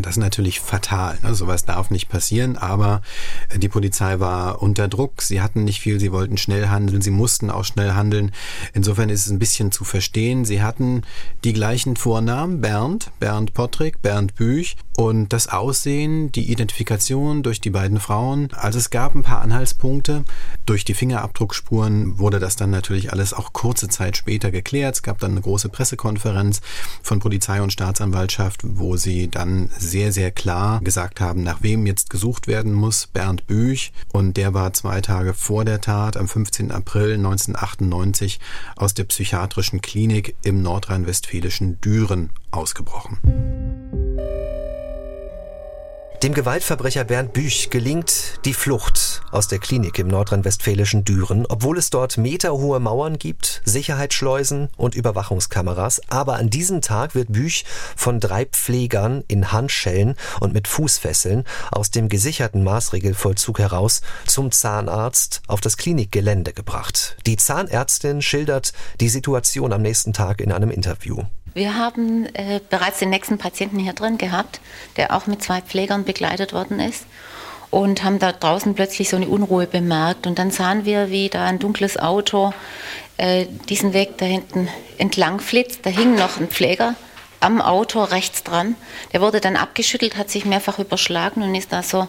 [0.00, 1.18] Das ist natürlich fatal.
[1.22, 1.34] Ne?
[1.34, 3.02] Sowas darf nicht passieren, aber
[3.48, 5.22] äh, die Polizei war unter Druck.
[5.22, 8.32] Sie hatten nicht viel, sie wollten schnell handeln, sie mussten auch schnell handeln.
[8.72, 10.44] Insofern ist es ein bisschen zu verstehen.
[10.44, 11.02] Sie hatten
[11.44, 17.70] die gleichen Vornamen, Bernd, Bernd Pottrick, Bernd Büch und das Aussehen, die Identifikation durch die
[17.70, 18.48] beiden Frauen.
[18.52, 20.24] Also es gab ein paar Anhaltspunkte.
[20.66, 24.96] Durch die Fingerabdruckspuren wurde das dann natürlich alles auch kurze Zeit später geklärt.
[24.96, 26.60] Es gab dann eine große Pressekonferenz
[27.02, 32.10] von Polizei und Staatsanwaltschaft, wo sie dann sehr, sehr klar gesagt haben, nach wem jetzt
[32.10, 33.06] gesucht werden muss.
[33.06, 33.92] Bernd Büch.
[34.12, 36.70] Und der war zwei Tage vor der Tat, am 15.
[36.70, 38.40] April 1998,
[38.76, 43.18] aus der psychiatrischen Klinik im nordrhein-westfälischen Düren ausgebrochen.
[46.22, 51.88] Dem Gewaltverbrecher Bernd Büch gelingt die Flucht aus der Klinik im nordrhein-westfälischen Düren, obwohl es
[51.88, 56.02] dort meterhohe Mauern gibt, Sicherheitsschleusen und Überwachungskameras.
[56.10, 57.64] Aber an diesem Tag wird Büch
[57.96, 65.40] von drei Pflegern in Handschellen und mit Fußfesseln aus dem gesicherten Maßregelvollzug heraus zum Zahnarzt
[65.48, 67.16] auf das Klinikgelände gebracht.
[67.24, 71.22] Die Zahnärztin schildert die Situation am nächsten Tag in einem Interview.
[71.60, 74.62] Wir haben äh, bereits den nächsten Patienten hier drin gehabt,
[74.96, 77.04] der auch mit zwei Pflegern begleitet worden ist
[77.68, 80.26] und haben da draußen plötzlich so eine Unruhe bemerkt.
[80.26, 82.54] Und dann sahen wir, wie da ein dunkles Auto
[83.18, 85.84] äh, diesen Weg da hinten entlang flitzt.
[85.84, 86.94] Da hing noch ein Pfleger
[87.40, 88.74] am Auto rechts dran.
[89.12, 92.08] Der wurde dann abgeschüttelt, hat sich mehrfach überschlagen und ist da so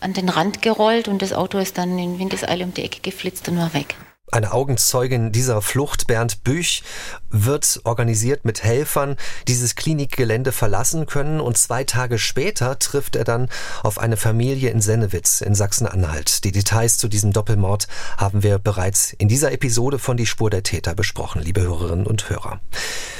[0.00, 3.48] an den Rand gerollt und das Auto ist dann in Windeseile um die Ecke geflitzt
[3.48, 3.94] und war weg.
[4.32, 6.82] Eine Augenzeugin dieser Flucht, Bernd Büch,
[7.30, 9.16] wird organisiert mit Helfern
[9.46, 13.48] dieses Klinikgelände verlassen können und zwei Tage später trifft er dann
[13.84, 16.42] auf eine Familie in Sennewitz in Sachsen-Anhalt.
[16.42, 20.64] Die Details zu diesem Doppelmord haben wir bereits in dieser Episode von Die Spur der
[20.64, 22.58] Täter besprochen, liebe Hörerinnen und Hörer.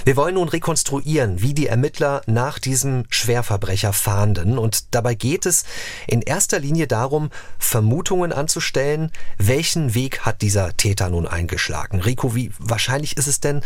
[0.05, 5.65] Wir wollen nun rekonstruieren, wie die Ermittler nach diesem Schwerverbrecher fahnden und dabei geht es
[6.09, 12.01] in erster Linie darum, Vermutungen anzustellen, welchen Weg hat dieser Täter Täter nun eingeschlagen?
[12.01, 13.61] Rico, wie wahrscheinlich ist es denn,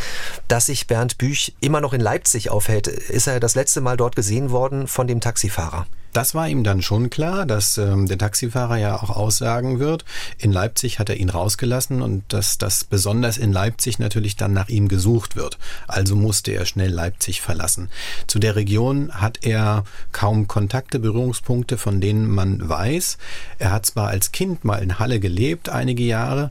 [0.49, 2.89] dass sich Bernd Büch immer noch in Leipzig aufhält?
[2.89, 5.87] Ist er das letzte Mal dort gesehen worden von dem Taxifahrer?
[6.13, 10.05] Das war ihm dann schon klar, dass ähm, der Taxifahrer ja auch aussagen wird.
[10.39, 14.69] In Leipzig hat er ihn rausgelassen und dass das besonders in Leipzig natürlich dann nach
[14.69, 15.57] ihm gesucht wird.
[15.87, 17.91] Also musste er schnell Leipzig verlassen.
[18.27, 23.17] Zu der Region hat er kaum Kontakte, Berührungspunkte, von denen man weiß.
[23.61, 26.51] Er hat zwar als Kind mal in Halle gelebt, einige Jahre,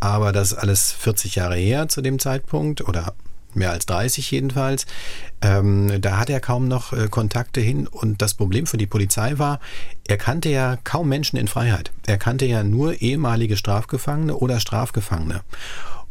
[0.00, 3.14] aber das ist alles 40 Jahre her zu dem Zeitpunkt oder
[3.54, 4.86] mehr als 30 jedenfalls.
[5.42, 9.38] Ähm, da hat er kaum noch äh, Kontakte hin und das Problem für die Polizei
[9.38, 9.60] war,
[10.06, 11.92] er kannte ja kaum Menschen in Freiheit.
[12.06, 15.42] Er kannte ja nur ehemalige Strafgefangene oder Strafgefangene.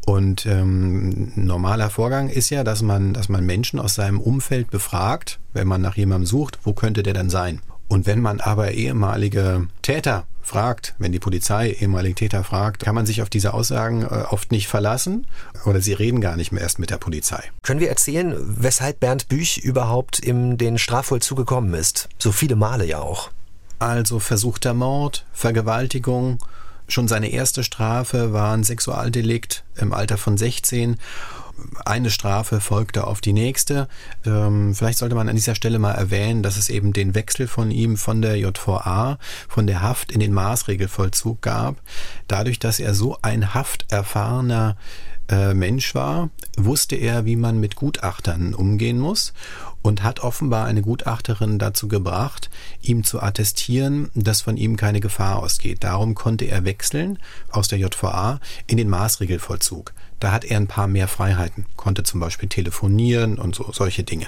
[0.05, 5.39] Und ähm, normaler Vorgang ist ja, dass man, dass man Menschen aus seinem Umfeld befragt,
[5.53, 7.61] wenn man nach jemandem sucht, wo könnte der denn sein?
[7.87, 13.05] Und wenn man aber ehemalige Täter fragt, wenn die Polizei ehemalige Täter fragt, kann man
[13.05, 15.27] sich auf diese Aussagen äh, oft nicht verlassen
[15.65, 17.41] oder sie reden gar nicht mehr erst mit der Polizei.
[17.63, 22.09] Können wir erzählen, weshalb Bernd Büch überhaupt in den Strafvollzug gekommen ist?
[22.17, 23.29] So viele Male ja auch.
[23.77, 26.39] Also versuchter Mord, Vergewaltigung,
[26.87, 30.97] schon seine erste Strafe war ein Sexualdelikt im Alter von 16
[31.85, 33.87] eine Strafe folgte auf die nächste.
[34.25, 37.71] Ähm, vielleicht sollte man an dieser Stelle mal erwähnen, dass es eben den Wechsel von
[37.71, 41.81] ihm von der JVA, von der Haft in den Maßregelvollzug gab.
[42.27, 44.75] Dadurch, dass er so ein hafterfahrener
[45.29, 49.33] äh, Mensch war, wusste er, wie man mit Gutachtern umgehen muss
[49.81, 52.49] und hat offenbar eine Gutachterin dazu gebracht,
[52.81, 55.83] ihm zu attestieren, dass von ihm keine Gefahr ausgeht.
[55.83, 57.19] Darum konnte er wechseln
[57.51, 59.93] aus der JVA in den Maßregelvollzug.
[60.19, 64.27] Da hat er ein paar mehr Freiheiten, konnte zum Beispiel telefonieren und so solche Dinge.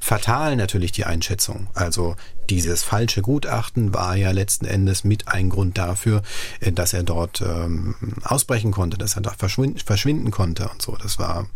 [0.00, 1.68] Fatal natürlich die Einschätzung.
[1.74, 2.16] Also
[2.48, 6.22] dieses falsche Gutachten war ja letzten Endes mit ein Grund dafür,
[6.60, 10.96] äh, dass er dort ähm, ausbrechen konnte, dass er dort verschwinden, verschwinden konnte und so.
[10.96, 11.46] Das war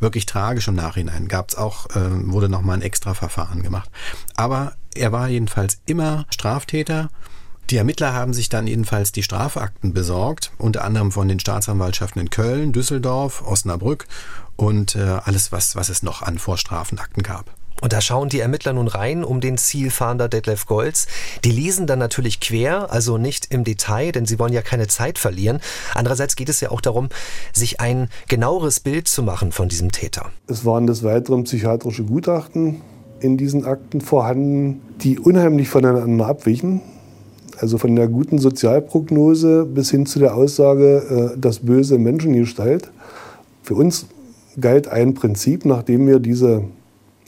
[0.00, 1.28] wirklich tragisch im Nachhinein.
[1.28, 3.90] Gab es auch, äh, wurde nochmal ein extra Verfahren gemacht.
[4.36, 7.10] Aber er war jedenfalls immer Straftäter
[7.70, 12.30] die Ermittler haben sich dann jedenfalls die Strafakten besorgt, unter anderem von den Staatsanwaltschaften in
[12.30, 14.06] Köln, Düsseldorf, Osnabrück
[14.56, 17.54] und äh, alles, was, was es noch an Vorstrafenakten gab.
[17.80, 21.06] Und da schauen die Ermittler nun rein um den Zielfahnder Detlef Golz.
[21.44, 25.18] Die lesen dann natürlich quer, also nicht im Detail, denn sie wollen ja keine Zeit
[25.18, 25.60] verlieren.
[25.94, 27.08] Andererseits geht es ja auch darum,
[27.52, 30.30] sich ein genaueres Bild zu machen von diesem Täter.
[30.48, 32.80] Es waren des Weiteren psychiatrische Gutachten
[33.20, 36.82] in diesen Akten vorhanden, die unheimlich voneinander abwichen.
[37.60, 42.90] Also von der guten Sozialprognose bis hin zu der Aussage, äh, das böse Menschengestalt.
[43.62, 44.06] Für uns
[44.60, 46.62] galt ein Prinzip, nachdem wir diese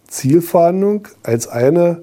[0.09, 2.03] Zielfahndung als eine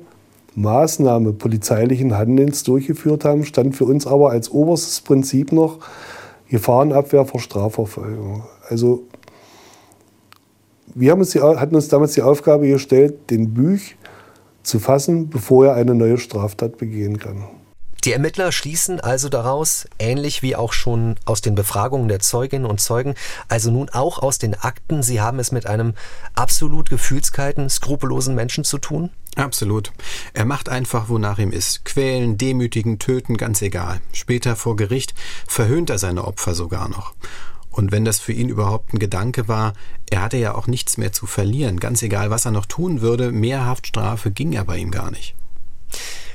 [0.55, 5.79] Maßnahme polizeilichen Handelns durchgeführt haben, stand für uns aber als oberstes Prinzip noch
[6.49, 8.43] Gefahrenabwehr vor Strafverfolgung.
[8.69, 9.03] Also
[10.95, 13.97] wir uns die, hatten uns damals die Aufgabe gestellt, den Büch
[14.63, 17.43] zu fassen, bevor er eine neue Straftat begehen kann.
[18.07, 22.79] Die Ermittler schließen also daraus, ähnlich wie auch schon aus den Befragungen der Zeuginnen und
[22.79, 23.15] Zeugen,
[23.49, 25.93] also nun auch aus den Akten, sie haben es mit einem
[26.33, 29.09] absolut gefühlskalten, skrupellosen Menschen zu tun?
[29.35, 29.91] Absolut.
[30.33, 31.83] Er macht einfach, wonach ihm ist.
[31.83, 33.99] Quälen, demütigen, töten, ganz egal.
[34.13, 35.13] Später vor Gericht
[35.45, 37.13] verhöhnt er seine Opfer sogar noch.
[37.71, 39.73] Und wenn das für ihn überhaupt ein Gedanke war,
[40.09, 41.77] er hatte ja auch nichts mehr zu verlieren.
[41.77, 45.35] Ganz egal, was er noch tun würde, mehr Haftstrafe ging ja bei ihm gar nicht.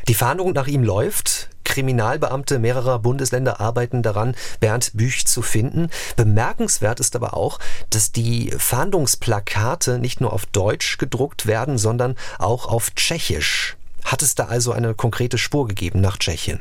[0.07, 1.49] Die Fahndung nach ihm läuft.
[1.73, 5.89] Kriminalbeamte mehrerer Bundesländer arbeiten daran, Bernd Büch zu finden.
[6.17, 7.59] Bemerkenswert ist aber auch,
[7.89, 13.79] dass die Fahndungsplakate nicht nur auf Deutsch gedruckt werden, sondern auch auf Tschechisch.
[14.05, 16.61] Hat es da also eine konkrete Spur gegeben nach Tschechien?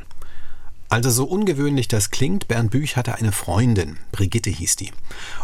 [0.88, 4.92] Also so ungewöhnlich das klingt, Bernd Büch hatte eine Freundin, Brigitte hieß die.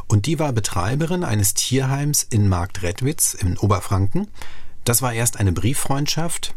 [0.06, 4.28] Und die war Betreiberin eines Tierheims in Marktredwitz in Oberfranken.
[4.84, 6.54] Das war erst eine Brieffreundschaft.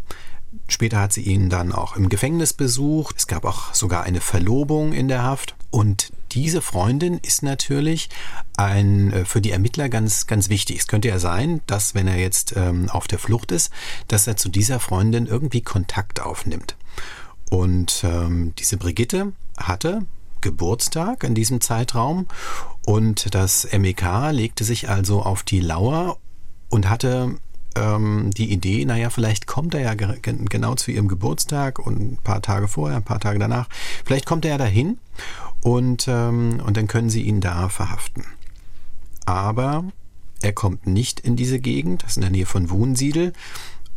[0.67, 3.15] Später hat sie ihn dann auch im Gefängnis besucht.
[3.17, 5.55] Es gab auch sogar eine Verlobung in der Haft.
[5.69, 8.09] Und diese Freundin ist natürlich
[8.57, 10.79] ein, äh, für die Ermittler ganz, ganz wichtig.
[10.79, 13.71] Es könnte ja sein, dass wenn er jetzt ähm, auf der Flucht ist,
[14.07, 16.75] dass er zu dieser Freundin irgendwie Kontakt aufnimmt.
[17.49, 20.05] Und ähm, diese Brigitte hatte
[20.39, 22.27] Geburtstag in diesem Zeitraum
[22.85, 26.17] und das MEK legte sich also auf die Lauer
[26.69, 27.35] und hatte
[27.75, 32.17] ähm, die Idee, naja, vielleicht kommt er ja ge genau zu ihrem Geburtstag und ein
[32.23, 33.67] paar Tage vorher, ein paar Tage danach,
[34.05, 34.97] vielleicht kommt er ja dahin
[35.61, 38.25] und, ähm, und dann können sie ihn da verhaften.
[39.25, 39.85] Aber
[40.41, 43.33] er kommt nicht in diese Gegend, das ist in der Nähe von Wunsiedel,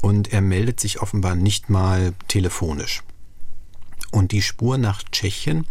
[0.03, 3.03] und er meldet sich offenbar nicht mal telefonisch.
[4.11, 5.66] Und die Spur nach Tschechien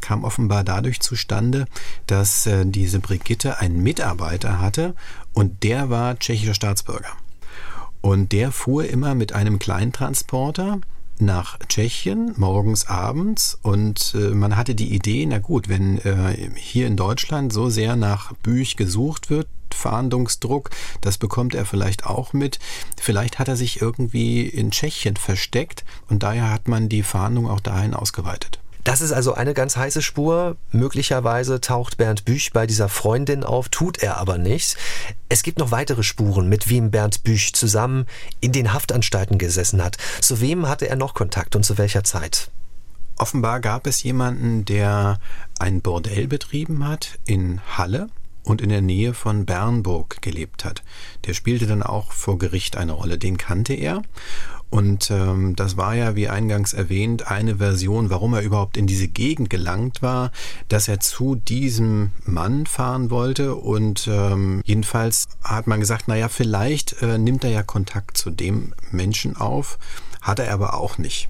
[0.00, 1.66] kam offenbar dadurch zustande,
[2.06, 4.94] dass äh, diese Brigitte einen Mitarbeiter hatte
[5.32, 7.16] und der war tschechischer Staatsbürger.
[8.06, 10.80] Und der fuhr immer mit einem Kleintransporter
[11.18, 13.58] nach Tschechien, morgens, abends.
[13.62, 17.96] Und äh, man hatte die Idee, na gut, wenn äh, hier in Deutschland so sehr
[17.96, 22.60] nach Büch gesucht wird, Fahndungsdruck, das bekommt er vielleicht auch mit.
[22.96, 27.58] Vielleicht hat er sich irgendwie in Tschechien versteckt und daher hat man die Fahndung auch
[27.58, 28.60] dahin ausgeweitet.
[28.86, 30.56] Das ist also eine ganz heiße Spur.
[30.70, 34.76] Möglicherweise taucht Bernd Büch bei dieser Freundin auf, tut er aber nicht.
[35.28, 38.06] Es gibt noch weitere Spuren, mit wem Bernd Büch zusammen
[38.40, 39.96] in den Haftanstalten gesessen hat.
[40.20, 42.52] Zu wem hatte er noch Kontakt und zu welcher Zeit?
[43.18, 45.18] Offenbar gab es jemanden, der
[45.58, 48.06] ein Bordell betrieben hat in Halle
[48.44, 50.84] und in der Nähe von Bernburg gelebt hat.
[51.24, 53.18] Der spielte dann auch vor Gericht eine Rolle.
[53.18, 54.02] Den kannte er.
[54.68, 59.08] Und ähm, das war ja, wie eingangs erwähnt, eine Version, warum er überhaupt in diese
[59.08, 60.32] Gegend gelangt war,
[60.68, 63.54] dass er zu diesem Mann fahren wollte.
[63.54, 68.74] Und ähm, jedenfalls hat man gesagt, naja, vielleicht äh, nimmt er ja Kontakt zu dem
[68.90, 69.78] Menschen auf.
[70.20, 71.28] Hat er aber auch nicht.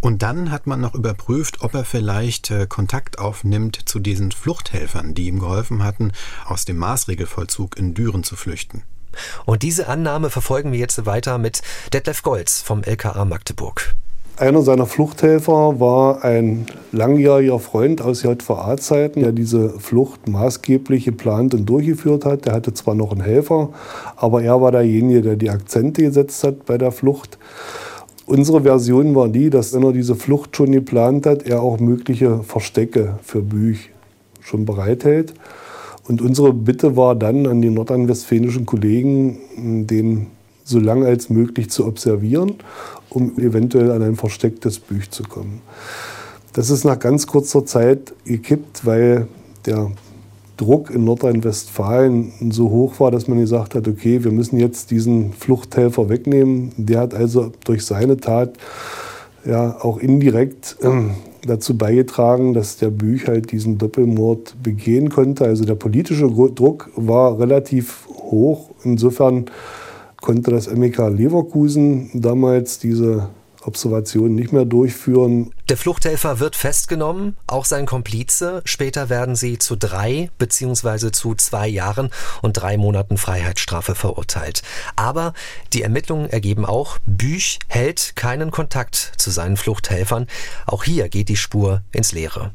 [0.00, 5.12] Und dann hat man noch überprüft, ob er vielleicht äh, Kontakt aufnimmt zu diesen Fluchthelfern,
[5.12, 6.12] die ihm geholfen hatten,
[6.46, 8.84] aus dem Maßregelvollzug in Düren zu flüchten.
[9.46, 13.94] Und diese Annahme verfolgen wir jetzt weiter mit Detlef Golz vom LKA Magdeburg.
[14.38, 21.66] Einer seiner Fluchthelfer war ein langjähriger Freund aus JVA-Zeiten, der diese Flucht maßgeblich geplant und
[21.66, 22.46] durchgeführt hat.
[22.46, 23.70] Der hatte zwar noch einen Helfer,
[24.14, 27.36] aber er war derjenige, der die Akzente gesetzt hat bei der Flucht.
[28.26, 32.44] Unsere Version war die, dass wenn er diese Flucht schon geplant hat, er auch mögliche
[32.44, 33.90] Verstecke für Büch
[34.40, 35.34] schon bereithält.
[36.08, 40.28] Und unsere Bitte war dann an die nordrhein-westfälischen Kollegen, den
[40.64, 42.54] so lange als möglich zu observieren,
[43.10, 45.60] um eventuell an ein verstecktes Büch zu kommen.
[46.54, 49.28] Das ist nach ganz kurzer Zeit gekippt, weil
[49.66, 49.90] der
[50.56, 55.32] Druck in Nordrhein-Westfalen so hoch war, dass man gesagt hat, okay, wir müssen jetzt diesen
[55.34, 56.72] Fluchthelfer wegnehmen.
[56.76, 58.54] Der hat also durch seine Tat
[59.44, 60.88] ja auch indirekt äh,
[61.46, 65.44] dazu beigetragen, dass der Büch halt diesen Doppelmord begehen konnte.
[65.44, 68.70] Also der politische Druck war relativ hoch.
[68.84, 69.46] Insofern
[70.20, 73.28] konnte das MEK Leverkusen damals diese
[73.68, 75.52] Observation nicht mehr durchführen.
[75.68, 78.62] Der Fluchthelfer wird festgenommen, auch sein Komplize.
[78.64, 81.12] Später werden sie zu drei bzw.
[81.12, 82.10] zu zwei Jahren
[82.42, 84.62] und drei Monaten Freiheitsstrafe verurteilt.
[84.96, 85.34] Aber
[85.72, 90.26] die Ermittlungen ergeben auch, Büch hält keinen Kontakt zu seinen Fluchthelfern.
[90.66, 92.52] Auch hier geht die Spur ins Leere.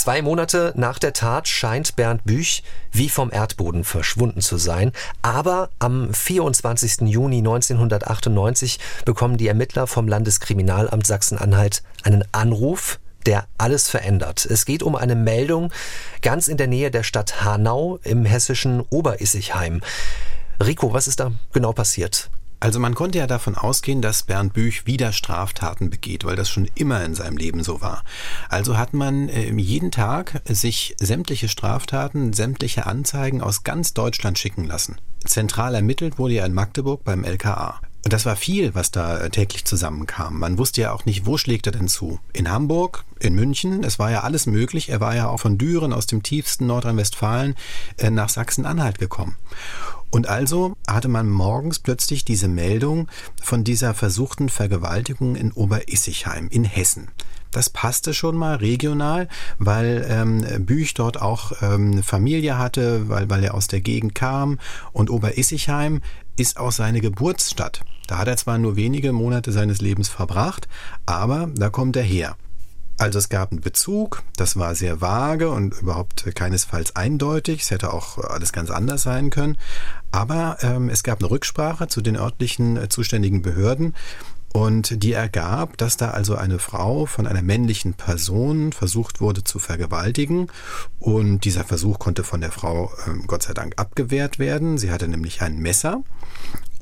[0.00, 4.92] Zwei Monate nach der Tat scheint Bernd Büch wie vom Erdboden verschwunden zu sein.
[5.20, 7.02] Aber am 24.
[7.02, 14.46] Juni 1998 bekommen die Ermittler vom Landeskriminalamt Sachsen-Anhalt einen Anruf, der alles verändert.
[14.46, 15.70] Es geht um eine Meldung
[16.22, 19.82] ganz in der Nähe der Stadt Hanau im hessischen Oberissigheim.
[20.64, 22.30] Rico, was ist da genau passiert?
[22.60, 26.68] Also man konnte ja davon ausgehen, dass Bernd Büch wieder Straftaten begeht, weil das schon
[26.74, 28.04] immer in seinem Leben so war.
[28.50, 34.64] Also hat man äh, jeden Tag sich sämtliche Straftaten, sämtliche Anzeigen aus ganz Deutschland schicken
[34.64, 34.98] lassen.
[35.24, 37.80] Zentral ermittelt wurde ja in Magdeburg beim LKA.
[38.04, 40.38] Und das war viel, was da äh, täglich zusammenkam.
[40.38, 42.18] Man wusste ja auch nicht, wo schlägt er denn zu.
[42.32, 44.88] In Hamburg, in München, es war ja alles möglich.
[44.88, 47.54] Er war ja auch von Düren aus dem tiefsten Nordrhein-Westfalen
[47.98, 49.36] äh, nach Sachsen-Anhalt gekommen.
[50.10, 53.08] Und also hatte man morgens plötzlich diese Meldung
[53.42, 57.08] von dieser versuchten Vergewaltigung in Oberissigheim in Hessen.
[57.52, 63.42] Das passte schon mal regional, weil ähm, Büch dort auch ähm, Familie hatte, weil, weil
[63.42, 64.58] er aus der Gegend kam.
[64.92, 66.00] Und Oberissigheim
[66.36, 67.80] ist auch seine Geburtsstadt.
[68.06, 70.68] Da hat er zwar nur wenige Monate seines Lebens verbracht,
[71.06, 72.36] aber da kommt er her.
[73.00, 77.62] Also es gab einen Bezug, das war sehr vage und überhaupt keinesfalls eindeutig.
[77.62, 79.56] Es hätte auch alles ganz anders sein können.
[80.10, 83.94] Aber ähm, es gab eine Rücksprache zu den örtlichen äh, zuständigen Behörden
[84.52, 89.58] und die ergab, dass da also eine Frau von einer männlichen Person versucht wurde zu
[89.58, 90.48] vergewaltigen.
[90.98, 94.76] Und dieser Versuch konnte von der Frau ähm, Gott sei Dank abgewehrt werden.
[94.76, 96.02] Sie hatte nämlich ein Messer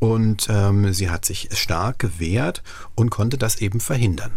[0.01, 2.65] und ähm, sie hat sich stark gewehrt
[2.97, 4.33] und konnte das eben verhindern.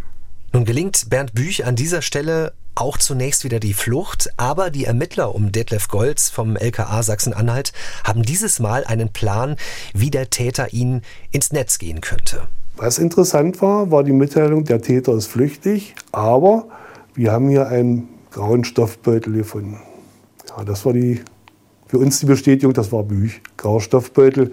[0.53, 5.33] Nun gelingt Bernd Büch an dieser Stelle auch zunächst wieder die Flucht, aber die Ermittler
[5.33, 7.71] um Detlef Golz vom LKA Sachsen-Anhalt
[8.03, 9.55] haben dieses Mal einen Plan,
[9.93, 12.49] wie der Täter ihnen ins Netz gehen könnte.
[12.75, 16.67] Was interessant war, war die Mitteilung, der Täter ist flüchtig, aber
[17.13, 19.79] wir haben hier einen grauen Stoffbeutel gefunden.
[20.49, 21.21] Ja, das war die,
[21.87, 24.51] für uns die Bestätigung, das war Büch, grauer Stoffbeutel.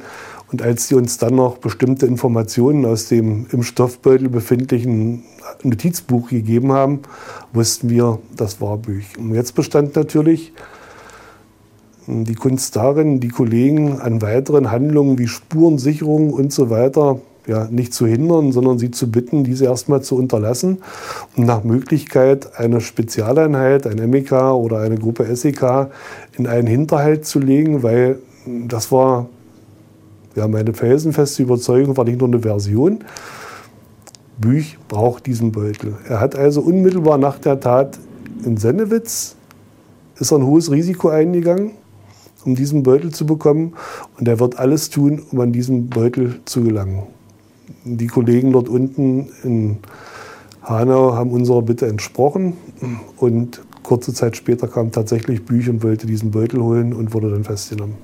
[0.51, 5.25] Und als sie uns dann noch bestimmte Informationen aus dem im Stoffbeutel befindlichen
[5.63, 7.01] Notizbuch gegeben haben,
[7.53, 9.19] wussten wir, das war Büch.
[9.19, 10.53] Und jetzt bestand natürlich
[12.07, 17.93] die Kunst darin, die Kollegen an weiteren Handlungen wie Spurensicherung und so weiter ja, nicht
[17.93, 20.79] zu hindern, sondern sie zu bitten, diese erstmal zu unterlassen
[21.37, 25.89] und nach Möglichkeit eine Spezialeinheit, ein MEK oder eine Gruppe SEK
[26.37, 29.29] in einen Hinterhalt zu legen, weil das war
[30.35, 33.05] ja, meine felsenfeste Überzeugung, war nicht nur eine Version.
[34.39, 35.95] Büch braucht diesen Beutel.
[36.09, 37.99] Er hat also unmittelbar nach der Tat
[38.45, 39.35] in Sennewitz
[40.18, 41.72] ist ein hohes Risiko eingegangen,
[42.45, 43.74] um diesen Beutel zu bekommen.
[44.18, 47.05] Und er wird alles tun, um an diesen Beutel zu gelangen.
[47.85, 49.79] Die Kollegen dort unten in
[50.62, 52.55] Hanau haben unserer Bitte entsprochen.
[53.16, 57.45] Und kurze Zeit später kam tatsächlich Büch und wollte diesen Beutel holen und wurde dann
[57.45, 57.95] festgenommen.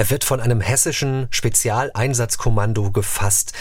[0.00, 3.52] Er wird von einem hessischen Spezialeinsatzkommando gefasst.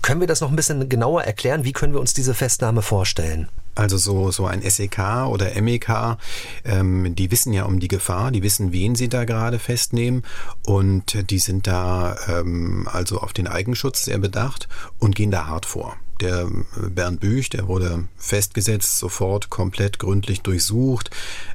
[0.00, 1.64] Können wir das noch ein bisschen genauer erklären?
[1.64, 3.50] Wie können wir uns diese Festnahme vorstellen?
[3.74, 6.16] Also so, so ein SEK oder MEK,
[6.64, 10.22] ähm, die wissen ja um die Gefahr, die wissen, wen sie da gerade festnehmen
[10.64, 14.68] und die sind da ähm, also auf den Eigenschutz sehr bedacht
[14.98, 15.98] und gehen da hart vor.
[16.20, 16.48] Der
[16.88, 21.10] Bernd Büch, der wurde festgesetzt, sofort komplett gründlich durchsucht,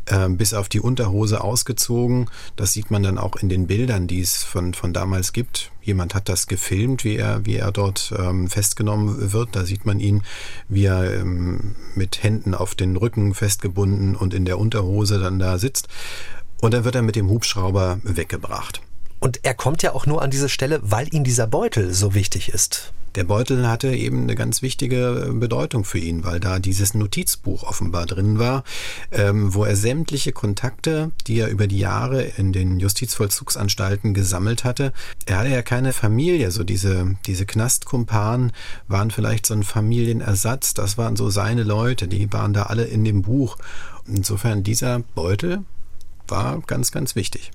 [0.05, 2.29] äh, bis auf die Unterhose ausgezogen.
[2.55, 5.71] Das sieht man dann auch in den Bildern, die es von, von damals gibt.
[5.81, 9.55] Jemand hat das gefilmt, wie er, wie er dort ähm, festgenommen wird.
[9.55, 10.21] Da sieht man ihn,
[10.69, 15.57] wie er ähm, mit Händen auf den Rücken festgebunden und in der Unterhose dann da
[15.57, 15.87] sitzt.
[16.61, 18.81] Und dann wird er mit dem Hubschrauber weggebracht.
[19.19, 22.49] Und er kommt ja auch nur an diese Stelle, weil ihm dieser Beutel so wichtig
[22.49, 22.93] ist.
[23.15, 27.63] Der Beutel hatte eben eine ganz wichtige äh, Bedeutung für ihn, weil da dieses Notizbuch
[27.63, 28.63] offenbar drin war,
[29.11, 34.93] ähm, wo er sämtliche Kontakte, die er über die Jahre in den Justizvollzugsanstalten gesammelt hatte.
[35.25, 38.53] Er hatte ja keine Familie, so diese, diese Knastkumpanen
[38.87, 43.03] waren vielleicht so ein Familienersatz, das waren so seine Leute, die waren da alle in
[43.03, 43.57] dem Buch.
[44.07, 45.63] Insofern dieser Beutel
[46.27, 47.51] war ganz, ganz wichtig.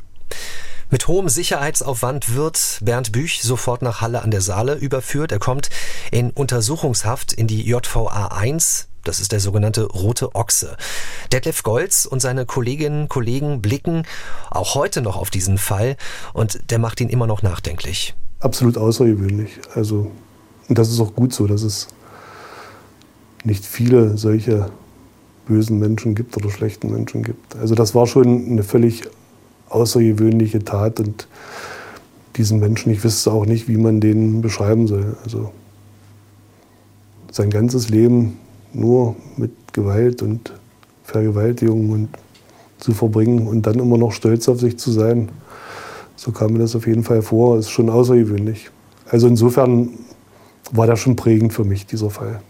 [0.89, 5.32] Mit hohem Sicherheitsaufwand wird Bernd Büch sofort nach Halle an der Saale überführt.
[5.32, 5.68] Er kommt
[6.12, 8.87] in Untersuchungshaft in die JVA 1.
[9.03, 10.76] Das ist der sogenannte Rote Ochse.
[11.32, 14.05] Detlef Golz und seine Kolleginnen und Kollegen blicken
[14.49, 15.97] auch heute noch auf diesen Fall
[16.32, 18.14] und der macht ihn immer noch nachdenklich.
[18.39, 19.59] Absolut außergewöhnlich.
[19.74, 20.12] Also,
[20.68, 21.89] und das ist auch gut so, dass es
[23.43, 24.70] nicht viele solche
[25.47, 27.57] bösen Menschen gibt oder schlechten Menschen gibt.
[27.57, 29.03] Also das war schon eine völlig
[29.68, 31.28] außergewöhnliche Tat und
[32.36, 35.16] diesen Menschen, ich wüsste auch nicht, wie man den beschreiben soll.
[35.24, 35.52] Also
[37.30, 38.38] sein ganzes Leben
[38.72, 40.52] nur mit Gewalt und
[41.04, 42.08] Vergewaltigung und
[42.78, 45.30] zu verbringen und dann immer noch stolz auf sich zu sein.
[46.16, 47.58] So kam mir das auf jeden Fall vor.
[47.58, 48.70] Ist schon außergewöhnlich.
[49.08, 49.90] Also insofern
[50.72, 52.40] war das schon prägend für mich, dieser Fall.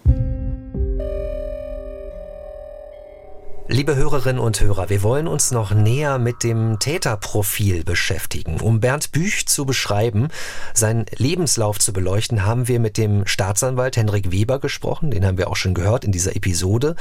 [3.69, 8.61] Liebe Hörerinnen und Hörer, wir wollen uns noch näher mit dem Täterprofil beschäftigen.
[8.61, 10.29] Um Bernd Büch zu beschreiben,
[10.73, 15.51] seinen Lebenslauf zu beleuchten, haben wir mit dem Staatsanwalt Henrik Weber gesprochen, den haben wir
[15.51, 16.95] auch schon gehört in dieser Episode,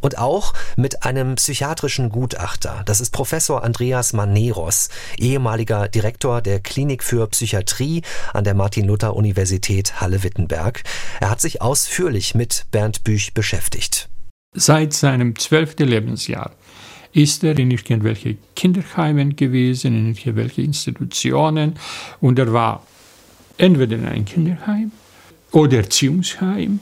[0.00, 2.82] und auch mit einem psychiatrischen Gutachter.
[2.86, 4.88] Das ist Professor Andreas Maneros,
[5.18, 8.00] ehemaliger Direktor der Klinik für Psychiatrie
[8.32, 10.82] an der Martin-Luther-Universität Halle-Wittenberg.
[11.20, 14.08] Er hat sich ausführlich mit Bernd Büch beschäftigt.
[14.54, 16.52] Seit seinem zwölften Lebensjahr
[17.12, 21.74] ist er in irgendwelchen Kinderheimen gewesen, in irgendwelchen Institutionen
[22.20, 22.86] und er war
[23.58, 24.92] entweder in einem Kinderheim
[25.52, 26.80] oder Erziehungsheim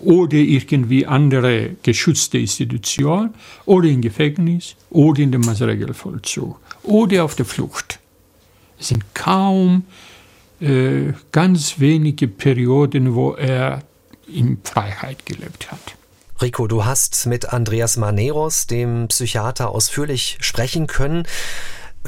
[0.00, 3.32] oder irgendwie andere geschützte Institution
[3.64, 7.98] oder im Gefängnis oder in dem Maßregelvollzug oder auf der Flucht.
[8.78, 9.84] Es sind kaum
[10.60, 13.82] äh, ganz wenige Perioden, wo er
[14.26, 15.96] in Freiheit gelebt hat.
[16.42, 21.22] Rico, du hast mit Andreas Maneros, dem Psychiater, ausführlich sprechen können.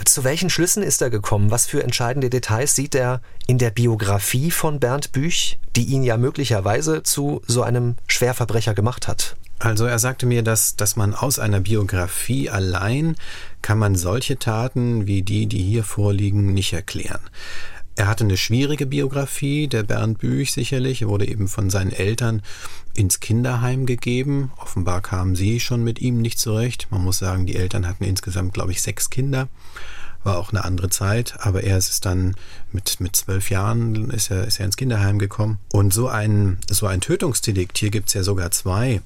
[0.05, 1.53] Zu welchen Schlüssen ist er gekommen?
[1.53, 6.16] Was für entscheidende Details sieht er in der Biografie von Bernd Büch, die ihn ja
[6.16, 9.37] möglicherweise zu so einem Schwerverbrecher gemacht hat?
[9.61, 13.14] Also er sagte mir, dass, dass man aus einer Biografie allein
[13.62, 17.20] kann man solche Taten wie die, die hier vorliegen, nicht erklären.
[17.97, 21.03] Er hatte eine schwierige Biografie, der Bernd Büch sicherlich.
[21.03, 22.42] Er wurde eben von seinen Eltern
[22.95, 24.53] ins Kinderheim gegeben.
[24.57, 26.88] Offenbar kamen sie schon mit ihm nicht zurecht.
[26.90, 29.49] Man muss sagen, die Eltern hatten insgesamt, glaube ich, sechs Kinder.
[30.24, 32.34] War auch eine andere Zeit, aber er ist dann
[32.72, 35.59] mit, mit zwölf Jahren ist er, ist er ins Kinderheim gekommen.
[35.70, 39.03] Und so ein, so ein Tötungsdelikt, hier gibt es ja sogar zwei,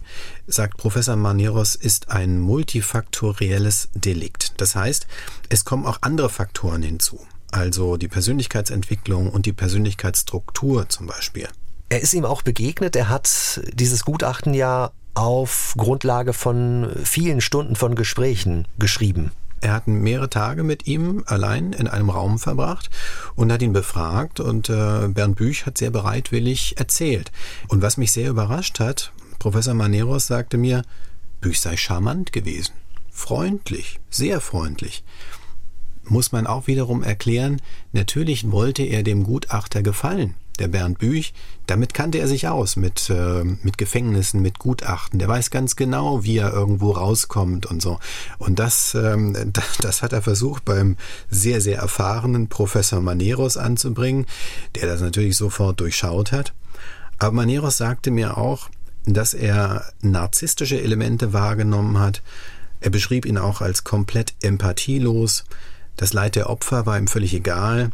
[0.46, 4.60] sagt Professor Maneros, ist ein multifaktorielles Delikt.
[4.60, 5.08] Das heißt,
[5.48, 11.48] es kommen auch andere Faktoren hinzu also die Persönlichkeitsentwicklung und die Persönlichkeitsstruktur zum Beispiel.
[11.88, 17.76] Er ist ihm auch begegnet, er hat dieses Gutachten ja auf Grundlage von vielen Stunden
[17.76, 19.32] von Gesprächen geschrieben.
[19.60, 22.90] Er hat mehrere Tage mit ihm allein in einem Raum verbracht
[23.34, 27.32] und hat ihn befragt und äh, Bernd Büch hat sehr bereitwillig erzählt.
[27.66, 30.82] Und was mich sehr überrascht hat, Professor Maneros sagte mir,
[31.40, 32.74] Büch sei charmant gewesen,
[33.10, 35.02] freundlich, sehr freundlich
[36.10, 37.60] muss man auch wiederum erklären,
[37.92, 41.34] natürlich wollte er dem Gutachter gefallen, der Bernd Büch.
[41.66, 45.18] Damit kannte er sich aus mit, äh, mit Gefängnissen, mit Gutachten.
[45.18, 47.98] Der weiß ganz genau, wie er irgendwo rauskommt und so.
[48.38, 50.96] Und das, ähm, das, das hat er versucht beim
[51.30, 54.26] sehr, sehr erfahrenen Professor Maneros anzubringen,
[54.74, 56.54] der das natürlich sofort durchschaut hat.
[57.18, 58.68] Aber Maneros sagte mir auch,
[59.04, 62.22] dass er narzisstische Elemente wahrgenommen hat.
[62.80, 65.44] Er beschrieb ihn auch als komplett empathielos.
[65.98, 67.90] Das Leid der Opfer war ihm völlig egal.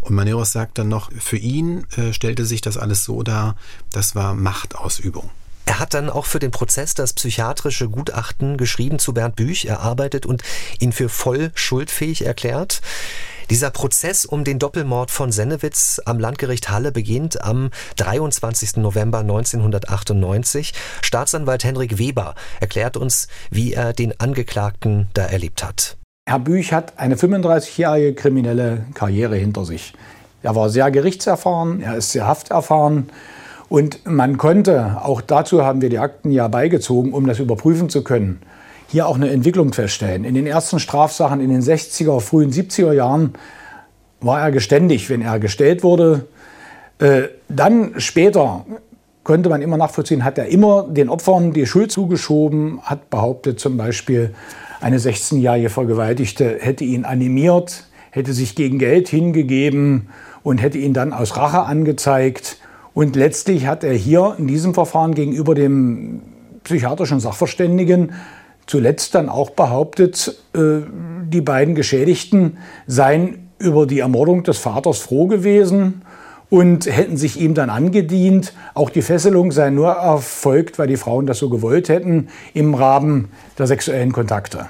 [0.00, 3.56] Und Maneros sagt dann noch, für ihn äh, stellte sich das alles so dar,
[3.90, 5.28] das war Machtausübung.
[5.66, 10.24] Er hat dann auch für den Prozess das psychiatrische Gutachten geschrieben zu Bernd Büch, erarbeitet
[10.24, 10.42] und
[10.78, 12.80] ihn für voll schuldfähig erklärt.
[13.50, 18.76] Dieser Prozess um den Doppelmord von Sennewitz am Landgericht Halle beginnt am 23.
[18.76, 20.74] November 1998.
[21.02, 25.98] Staatsanwalt Henrik Weber erklärt uns, wie er den Angeklagten da erlebt hat.
[26.28, 29.94] Herr Büch hat eine 35-jährige kriminelle Karriere hinter sich.
[30.42, 33.08] Er war sehr gerichtserfahren, er ist sehr hafterfahren
[33.70, 38.04] und man konnte, auch dazu haben wir die Akten ja beigezogen, um das überprüfen zu
[38.04, 38.42] können,
[38.88, 40.24] hier auch eine Entwicklung feststellen.
[40.24, 43.32] In den ersten Strafsachen in den 60er, frühen 70er Jahren
[44.20, 46.26] war er geständig, wenn er gestellt wurde.
[46.98, 48.66] Äh, dann später
[49.24, 53.78] konnte man immer nachvollziehen, hat er immer den Opfern die Schuld zugeschoben, hat behauptet zum
[53.78, 54.34] Beispiel,
[54.80, 60.08] eine 16-jährige Vergewaltigte hätte ihn animiert, hätte sich gegen Geld hingegeben
[60.42, 62.58] und hätte ihn dann aus Rache angezeigt.
[62.94, 66.22] Und letztlich hat er hier in diesem Verfahren gegenüber dem
[66.64, 68.12] psychiatrischen Sachverständigen
[68.66, 70.80] zuletzt dann auch behauptet, äh,
[71.24, 76.02] die beiden Geschädigten seien über die Ermordung des Vaters froh gewesen
[76.50, 78.52] und hätten sich ihm dann angedient.
[78.74, 83.28] Auch die Fesselung sei nur erfolgt, weil die Frauen das so gewollt hätten, im Rahmen
[83.58, 84.66] der sexuellen Kontakte.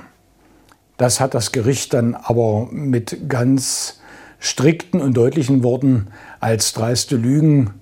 [0.97, 4.01] Das hat das Gericht dann aber mit ganz
[4.41, 6.09] strikten und deutlichen Worten
[6.41, 7.75] als dreiste Lügen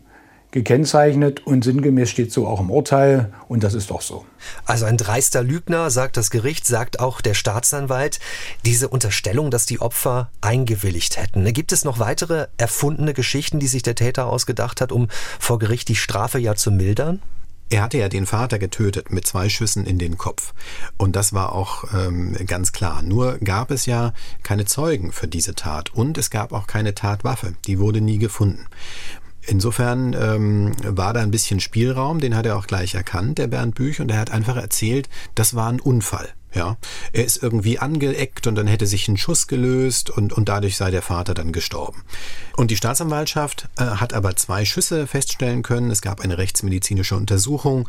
[0.57, 4.24] gekennzeichnet und sinngemäß steht so auch im Urteil und das ist doch so.
[4.64, 8.20] Also ein dreister Lügner, sagt das Gericht, sagt auch der Staatsanwalt.
[8.64, 11.44] Diese Unterstellung, dass die Opfer eingewilligt hätten.
[11.52, 15.88] Gibt es noch weitere erfundene Geschichten, die sich der Täter ausgedacht hat, um vor Gericht
[15.88, 17.20] die Strafe ja zu mildern?
[17.68, 20.54] Er hatte ja den Vater getötet mit zwei Schüssen in den Kopf.
[20.96, 23.02] Und das war auch ähm, ganz klar.
[23.02, 25.92] Nur gab es ja keine Zeugen für diese Tat.
[25.92, 27.54] Und es gab auch keine Tatwaffe.
[27.66, 28.66] Die wurde nie gefunden.
[29.47, 33.74] Insofern ähm, war da ein bisschen Spielraum, den hat er auch gleich erkannt, der Bernd
[33.76, 36.28] Büch, und er hat einfach erzählt, das war ein Unfall.
[36.57, 36.78] Ja,
[37.12, 40.90] er ist irgendwie angeeckt und dann hätte sich ein Schuss gelöst und, und dadurch sei
[40.90, 42.02] der Vater dann gestorben.
[42.57, 45.90] Und die Staatsanwaltschaft äh, hat aber zwei Schüsse feststellen können.
[45.90, 47.86] Es gab eine rechtsmedizinische Untersuchung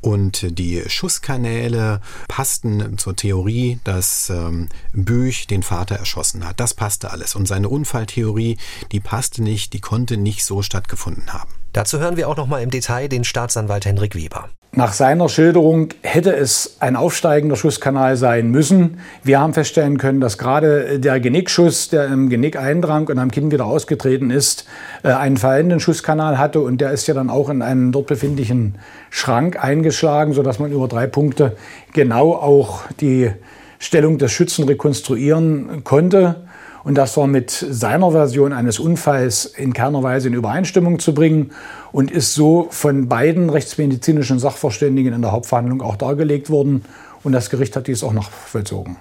[0.00, 6.58] und die Schusskanäle passten zur Theorie, dass ähm, Büch den Vater erschossen hat.
[6.58, 7.36] Das passte alles.
[7.36, 8.58] Und seine Unfalltheorie,
[8.90, 11.52] die passte nicht, die konnte nicht so stattgefunden haben.
[11.72, 14.48] Dazu hören wir auch noch mal im Detail den Staatsanwalt Henrik Weber.
[14.72, 19.00] Nach seiner Schilderung hätte es ein aufsteigender Schusskanal sein müssen.
[19.24, 23.50] Wir haben feststellen können, dass gerade der Genickschuss, der im Genick eindrang und am Kinn
[23.50, 24.66] wieder ausgetreten ist,
[25.02, 28.76] äh, einen fallenden Schusskanal hatte und der ist ja dann auch in einen dort befindlichen
[29.08, 31.56] Schrank eingeschlagen, sodass man über drei Punkte
[31.94, 33.32] genau auch die
[33.78, 36.47] Stellung des Schützen rekonstruieren konnte
[36.84, 41.52] und das war mit seiner Version eines Unfalls in keiner Weise in Übereinstimmung zu bringen
[41.92, 46.84] und ist so von beiden rechtsmedizinischen Sachverständigen in der Hauptverhandlung auch dargelegt worden
[47.22, 48.96] und das Gericht hat dies auch noch vollzogen.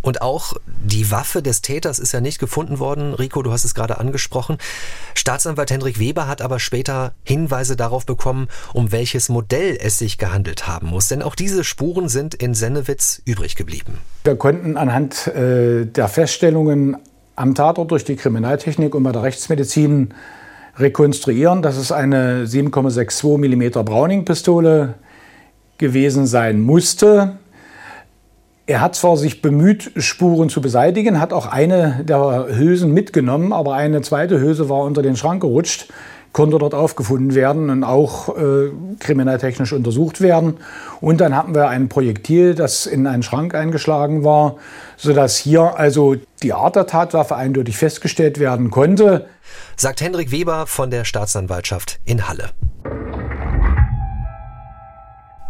[0.00, 3.14] Und auch die Waffe des Täters ist ja nicht gefunden worden.
[3.14, 4.56] Rico, du hast es gerade angesprochen.
[5.14, 10.68] Staatsanwalt Hendrik Weber hat aber später Hinweise darauf bekommen, um welches Modell es sich gehandelt
[10.68, 11.08] haben muss.
[11.08, 13.98] Denn auch diese Spuren sind in Sennewitz übrig geblieben.
[14.24, 16.96] Wir konnten anhand äh, der Feststellungen
[17.38, 20.08] am Tatort durch die Kriminaltechnik und bei der Rechtsmedizin
[20.76, 24.94] rekonstruieren, dass es eine 7,62 mm Browning-Pistole
[25.78, 27.38] gewesen sein musste.
[28.66, 33.74] Er hat zwar sich bemüht, Spuren zu beseitigen, hat auch eine der Hülsen mitgenommen, aber
[33.74, 35.88] eine zweite Hülse war unter den Schrank gerutscht
[36.32, 40.58] konnte dort aufgefunden werden und auch äh, kriminaltechnisch untersucht werden.
[41.00, 44.56] Und dann hatten wir ein Projektil, das in einen Schrank eingeschlagen war,
[44.96, 49.26] sodass hier also die Art der Tatwaffe eindeutig festgestellt werden konnte.
[49.76, 52.50] Sagt Hendrik Weber von der Staatsanwaltschaft in Halle.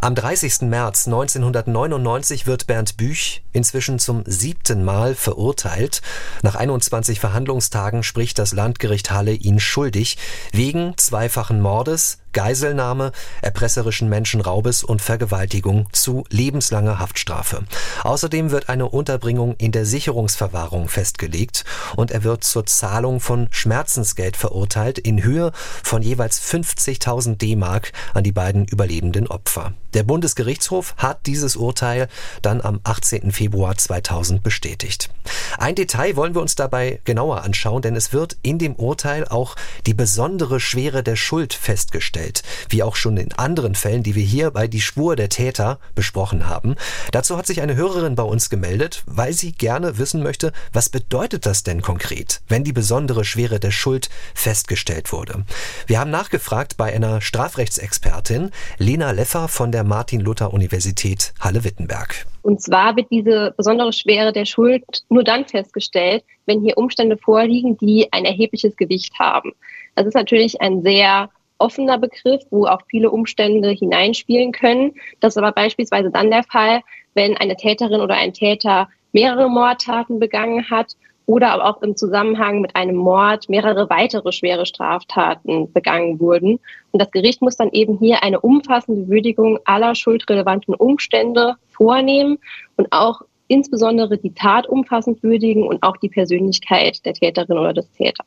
[0.01, 0.61] Am 30.
[0.63, 6.03] März 1999 wird Bernd Büch inzwischen zum siebten Mal verurteilt.
[6.43, 10.17] Nach 21 Verhandlungstagen spricht das Landgericht Halle ihn schuldig
[10.53, 13.11] wegen zweifachen Mordes, Geiselnahme,
[13.43, 17.65] erpresserischen Menschenraubes und Vergewaltigung zu lebenslanger Haftstrafe.
[18.05, 21.65] Außerdem wird eine Unterbringung in der Sicherungsverwahrung festgelegt
[21.97, 25.51] und er wird zur Zahlung von Schmerzensgeld verurteilt in Höhe
[25.83, 29.73] von jeweils 50.000 D-Mark an die beiden überlebenden Opfer.
[29.95, 32.09] Der Bundesgerichtshof hat dieses Urteil
[32.43, 33.33] dann am 18.
[33.33, 35.09] Februar 2000 bestätigt.
[35.57, 39.57] Ein Detail wollen wir uns dabei genauer anschauen, denn es wird in dem Urteil auch
[39.87, 42.28] die besondere Schwere der Schuld festgestellt,
[42.69, 46.49] wie auch schon in anderen Fällen, die wir hier bei Die Spur der Täter besprochen
[46.49, 46.77] haben.
[47.13, 51.47] Dazu hat sich eine Hörerin bei uns gemeldet, weil sie gerne wissen möchte, was bedeutet
[51.47, 55.45] das denn konkret, wenn die besondere Schwere der Schuld festgestellt wurde.
[55.87, 62.27] Wir haben nachgefragt bei einer Strafrechtsexpertin, Lena Leffer von der Martin-Luther-Universität Halle-Wittenberg.
[62.43, 67.77] Und zwar wird diese besondere Schwere der Schuld nur dann festgestellt, wenn hier Umstände vorliegen,
[67.77, 69.53] die ein erhebliches Gewicht haben.
[69.95, 71.29] Das ist natürlich ein sehr
[71.59, 74.95] offener Begriff, wo auch viele Umstände hineinspielen können.
[75.21, 76.81] Das ist aber beispielsweise dann der Fall,
[77.15, 80.97] wenn eine Täterin oder ein Täter mehrere Mordtaten begangen hat
[81.29, 86.59] oder aber auch im Zusammenhang mit einem Mord mehrere weitere schwere Straftaten begangen wurden.
[86.91, 92.39] Und das Gericht muss dann eben hier eine umfassende Würdigung aller schuldrelevanten Umstände vornehmen
[92.77, 97.91] und auch insbesondere die Tat umfassend würdigen und auch die Persönlichkeit der Täterin oder des
[97.93, 98.27] Täters.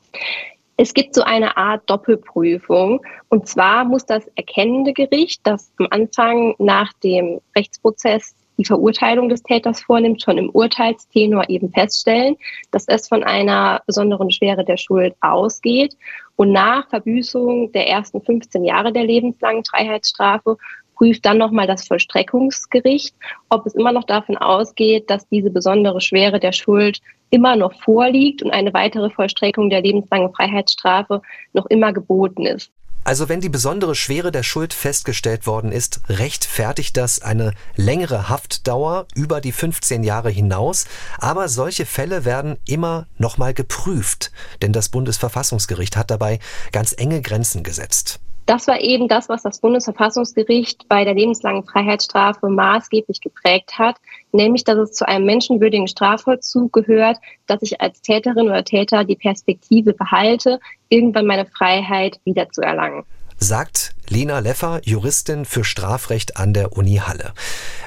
[0.77, 3.01] Es gibt so eine Art Doppelprüfung.
[3.29, 9.43] Und zwar muss das erkennende Gericht, das am Anfang nach dem Rechtsprozess die Verurteilung des
[9.43, 12.37] Täters vornimmt, schon im Urteilstenor eben feststellen,
[12.69, 15.95] dass es von einer besonderen Schwere der Schuld ausgeht.
[16.35, 20.57] Und nach Verbüßung der ersten 15 Jahre der lebenslangen Freiheitsstrafe
[21.01, 23.15] prüft dann nochmal das Vollstreckungsgericht,
[23.49, 28.43] ob es immer noch davon ausgeht, dass diese besondere Schwere der Schuld immer noch vorliegt
[28.43, 31.23] und eine weitere Vollstreckung der lebenslangen Freiheitsstrafe
[31.53, 32.69] noch immer geboten ist.
[33.03, 39.07] Also wenn die besondere Schwere der Schuld festgestellt worden ist, rechtfertigt das eine längere Haftdauer
[39.15, 40.85] über die 15 Jahre hinaus.
[41.17, 44.31] Aber solche Fälle werden immer nochmal geprüft,
[44.61, 46.37] denn das Bundesverfassungsgericht hat dabei
[46.71, 48.19] ganz enge Grenzen gesetzt.
[48.51, 53.95] Das war eben das, was das Bundesverfassungsgericht bei der lebenslangen Freiheitsstrafe maßgeblich geprägt hat,
[54.33, 59.15] nämlich dass es zu einem menschenwürdigen Strafvollzug gehört, dass ich als Täterin oder Täter die
[59.15, 63.03] Perspektive behalte, irgendwann meine Freiheit wiederzuerlangen.
[63.37, 67.31] Sagt Lena Leffer, Juristin für Strafrecht an der Uni Halle.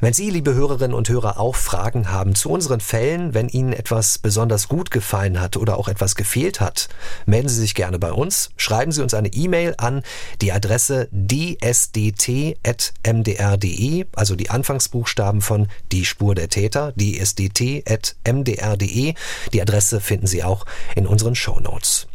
[0.00, 4.16] Wenn Sie, liebe Hörerinnen und Hörer, auch Fragen haben zu unseren Fällen, wenn Ihnen etwas
[4.16, 6.88] besonders gut gefallen hat oder auch etwas gefehlt hat,
[7.26, 8.52] melden Sie sich gerne bei uns.
[8.56, 10.02] Schreiben Sie uns eine E-Mail an
[10.40, 12.56] die Adresse dsdt.mdr.de,
[14.14, 17.84] also die Anfangsbuchstaben von Die Spur der Täter, dsdt.mdr.de.
[19.52, 20.64] Die Adresse finden Sie auch
[20.96, 22.06] in unseren Show Notes.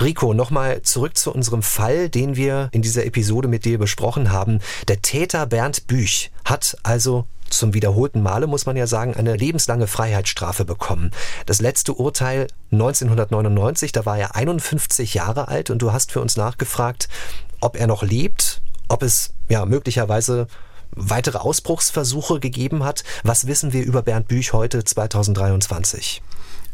[0.00, 4.60] Rico, nochmal zurück zu unserem Fall, den wir in dieser Episode mit dir besprochen haben.
[4.88, 9.86] Der Täter Bernd Büch hat also zum wiederholten Male, muss man ja sagen, eine lebenslange
[9.86, 11.10] Freiheitsstrafe bekommen.
[11.46, 16.36] Das letzte Urteil 1999, da war er 51 Jahre alt und du hast für uns
[16.36, 17.08] nachgefragt,
[17.60, 20.46] ob er noch lebt, ob es ja möglicherweise
[20.92, 23.04] weitere Ausbruchsversuche gegeben hat.
[23.22, 26.22] Was wissen wir über Bernd Büch heute 2023?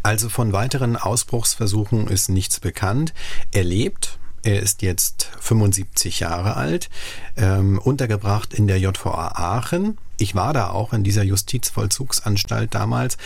[0.06, 3.12] Also von weiteren Ausbruchsversuchen ist nichts bekannt.
[3.50, 6.90] Er lebt, er ist jetzt 75 Jahre alt,
[7.36, 9.98] ähm, untergebracht in der JVA Aachen.
[10.16, 13.16] Ich war da auch in dieser Justizvollzugsanstalt damals.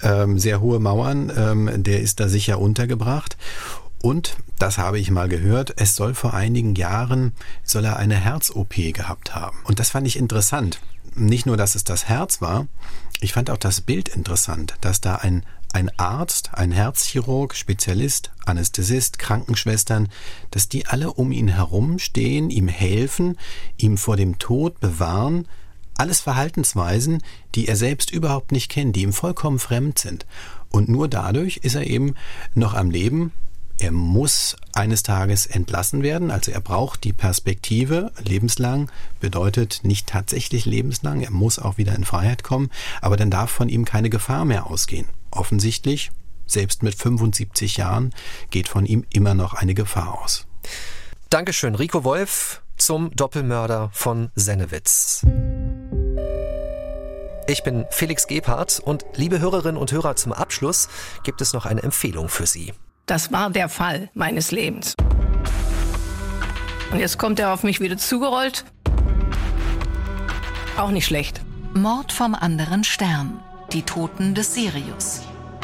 [0.00, 3.36] Ähm, sehr hohe Mauern, ähm, der ist da sicher untergebracht.
[4.00, 7.34] Und, das habe ich mal gehört, es soll vor einigen Jahren,
[7.64, 9.58] soll er eine Herz-OP gehabt haben.
[9.64, 10.80] Und das fand ich interessant.
[11.14, 12.66] Nicht nur, dass es das Herz war,
[13.20, 19.18] ich fand auch das Bild interessant, dass da ein ein Arzt, ein Herzchirurg, Spezialist, Anästhesist,
[19.18, 20.08] Krankenschwestern,
[20.50, 23.36] dass die alle um ihn herum stehen, ihm helfen,
[23.76, 25.46] ihm vor dem Tod bewahren,
[25.96, 27.22] alles Verhaltensweisen,
[27.54, 30.26] die er selbst überhaupt nicht kennt, die ihm vollkommen fremd sind.
[30.70, 32.14] Und nur dadurch ist er eben
[32.54, 33.32] noch am Leben.
[33.78, 38.12] Er muss eines Tages entlassen werden, also er braucht die Perspektive.
[38.22, 38.90] Lebenslang
[39.20, 43.68] bedeutet nicht tatsächlich lebenslang, er muss auch wieder in Freiheit kommen, aber dann darf von
[43.68, 46.10] ihm keine Gefahr mehr ausgehen offensichtlich,
[46.46, 48.14] selbst mit 75 Jahren,
[48.50, 50.46] geht von ihm immer noch eine Gefahr aus.
[51.28, 55.24] Dankeschön, Rico Wolf zum Doppelmörder von Sennewitz.
[57.46, 60.88] Ich bin Felix Gebhardt und liebe Hörerinnen und Hörer, zum Abschluss
[61.24, 62.72] gibt es noch eine Empfehlung für Sie.
[63.06, 64.94] Das war der Fall meines Lebens.
[66.92, 68.64] Und jetzt kommt er auf mich wieder zugerollt.
[70.76, 71.40] Auch nicht schlecht.
[71.74, 73.40] Mord vom anderen Stern.
[73.72, 75.22] Die Toten des Sirius.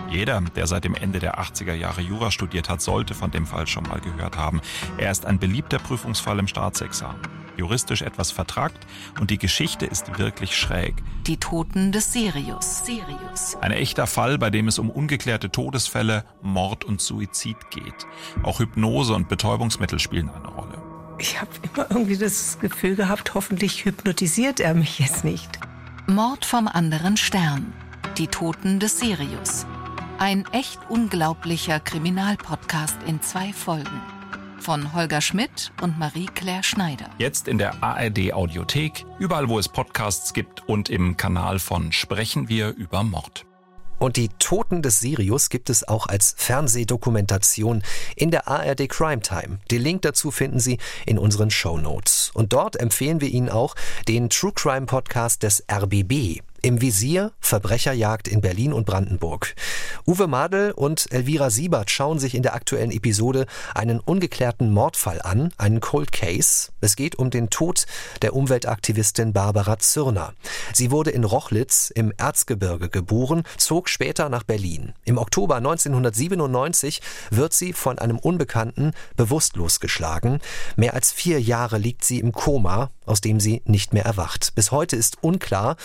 [0.09, 3.66] Jeder, der seit dem Ende der 80er Jahre Jura studiert hat, sollte von dem Fall
[3.66, 4.61] schon mal gehört haben.
[4.96, 7.20] Er ist ein beliebter Prüfungsfall im Staatsexamen.
[7.57, 8.78] Juristisch etwas vertragt
[9.18, 11.02] und die Geschichte ist wirklich schräg.
[11.26, 12.84] Die Toten des Sirius.
[12.84, 13.57] Sirius.
[13.61, 18.07] Ein echter Fall, bei dem es um ungeklärte Todesfälle, Mord und Suizid geht.
[18.44, 20.80] Auch Hypnose und Betäubungsmittel spielen eine Rolle.
[21.18, 25.59] Ich habe immer irgendwie das Gefühl gehabt, hoffentlich hypnotisiert er mich jetzt nicht.
[26.07, 27.72] Mord vom anderen Stern.
[28.18, 29.66] Die Toten des Sirius.
[30.16, 34.00] Ein echt unglaublicher Kriminalpodcast in zwei Folgen.
[34.58, 37.10] Von Holger Schmidt und Marie-Claire Schneider.
[37.18, 42.48] Jetzt in der ARD Audiothek, überall wo es Podcasts gibt und im Kanal von Sprechen
[42.48, 43.44] wir über Mord.
[43.98, 47.82] Und die Toten des Sirius gibt es auch als Fernsehdokumentation
[48.14, 49.58] in der ARD Crime Time.
[49.70, 52.30] Den Link dazu finden Sie in unseren Show Notes.
[52.32, 53.74] Und dort empfehlen wir Ihnen auch
[54.08, 56.40] den True Crime Podcast des RBB.
[56.66, 59.54] Im Visier Verbrecherjagd in Berlin und Brandenburg.
[60.04, 65.52] Uwe Madel und Elvira Siebert schauen sich in der aktuellen Episode einen ungeklärten Mordfall an,
[65.58, 66.72] einen Cold Case.
[66.80, 67.86] Es geht um den Tod
[68.20, 70.34] der Umweltaktivistin Barbara Zürner.
[70.72, 74.92] Sie wurde in Rochlitz im Erzgebirge geboren, zog später nach Berlin.
[75.04, 77.00] Im Oktober 1997
[77.30, 80.40] wird sie von einem Unbekannten bewusstlos geschlagen.
[80.74, 84.55] Mehr als vier Jahre liegt sie im Koma, aus dem sie nicht mehr erwacht.
[84.56, 85.76] Bis heute ist unklar,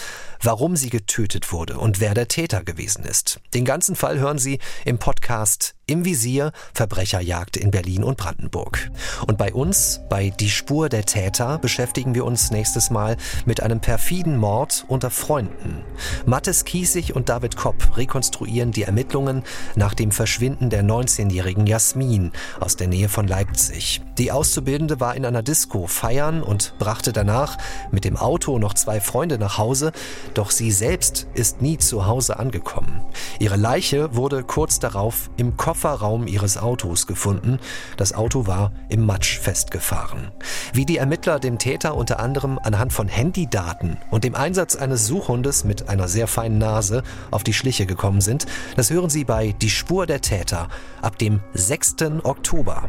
[0.41, 3.41] warum warum sie getötet wurde und wer der Täter gewesen ist.
[3.53, 8.89] Den ganzen Fall hören Sie im Podcast Im Visier Verbrecherjagd in Berlin und Brandenburg.
[9.27, 13.81] Und bei uns, bei Die Spur der Täter, beschäftigen wir uns nächstes Mal mit einem
[13.81, 15.83] perfiden Mord unter Freunden.
[16.25, 19.43] Mattes Kiesig und David Kopp rekonstruieren die Ermittlungen
[19.75, 22.31] nach dem Verschwinden der 19-jährigen Jasmin
[22.61, 24.01] aus der Nähe von Leipzig.
[24.17, 27.57] Die Auszubildende war in einer Disco feiern und brachte danach
[27.91, 29.91] mit dem Auto noch zwei Freunde nach Hause,
[30.35, 33.01] doch sie selbst ist nie zu Hause angekommen.
[33.39, 37.57] Ihre Leiche wurde kurz darauf im Kofferraum ihres Autos gefunden.
[37.97, 40.31] Das Auto war im Matsch festgefahren.
[40.73, 45.63] Wie die Ermittler dem Täter unter anderem anhand von Handydaten und dem Einsatz eines Suchhundes
[45.63, 47.01] mit einer sehr feinen Nase
[47.31, 48.45] auf die Schliche gekommen sind,
[48.75, 50.67] das hören Sie bei Die Spur der Täter
[51.01, 51.95] ab dem 6.
[52.23, 52.87] Oktober.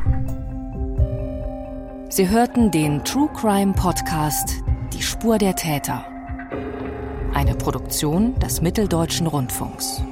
[2.11, 4.63] Sie hörten den True Crime Podcast
[4.93, 6.05] Die Spur der Täter.
[7.33, 10.03] Eine Produktion des Mitteldeutschen Rundfunks.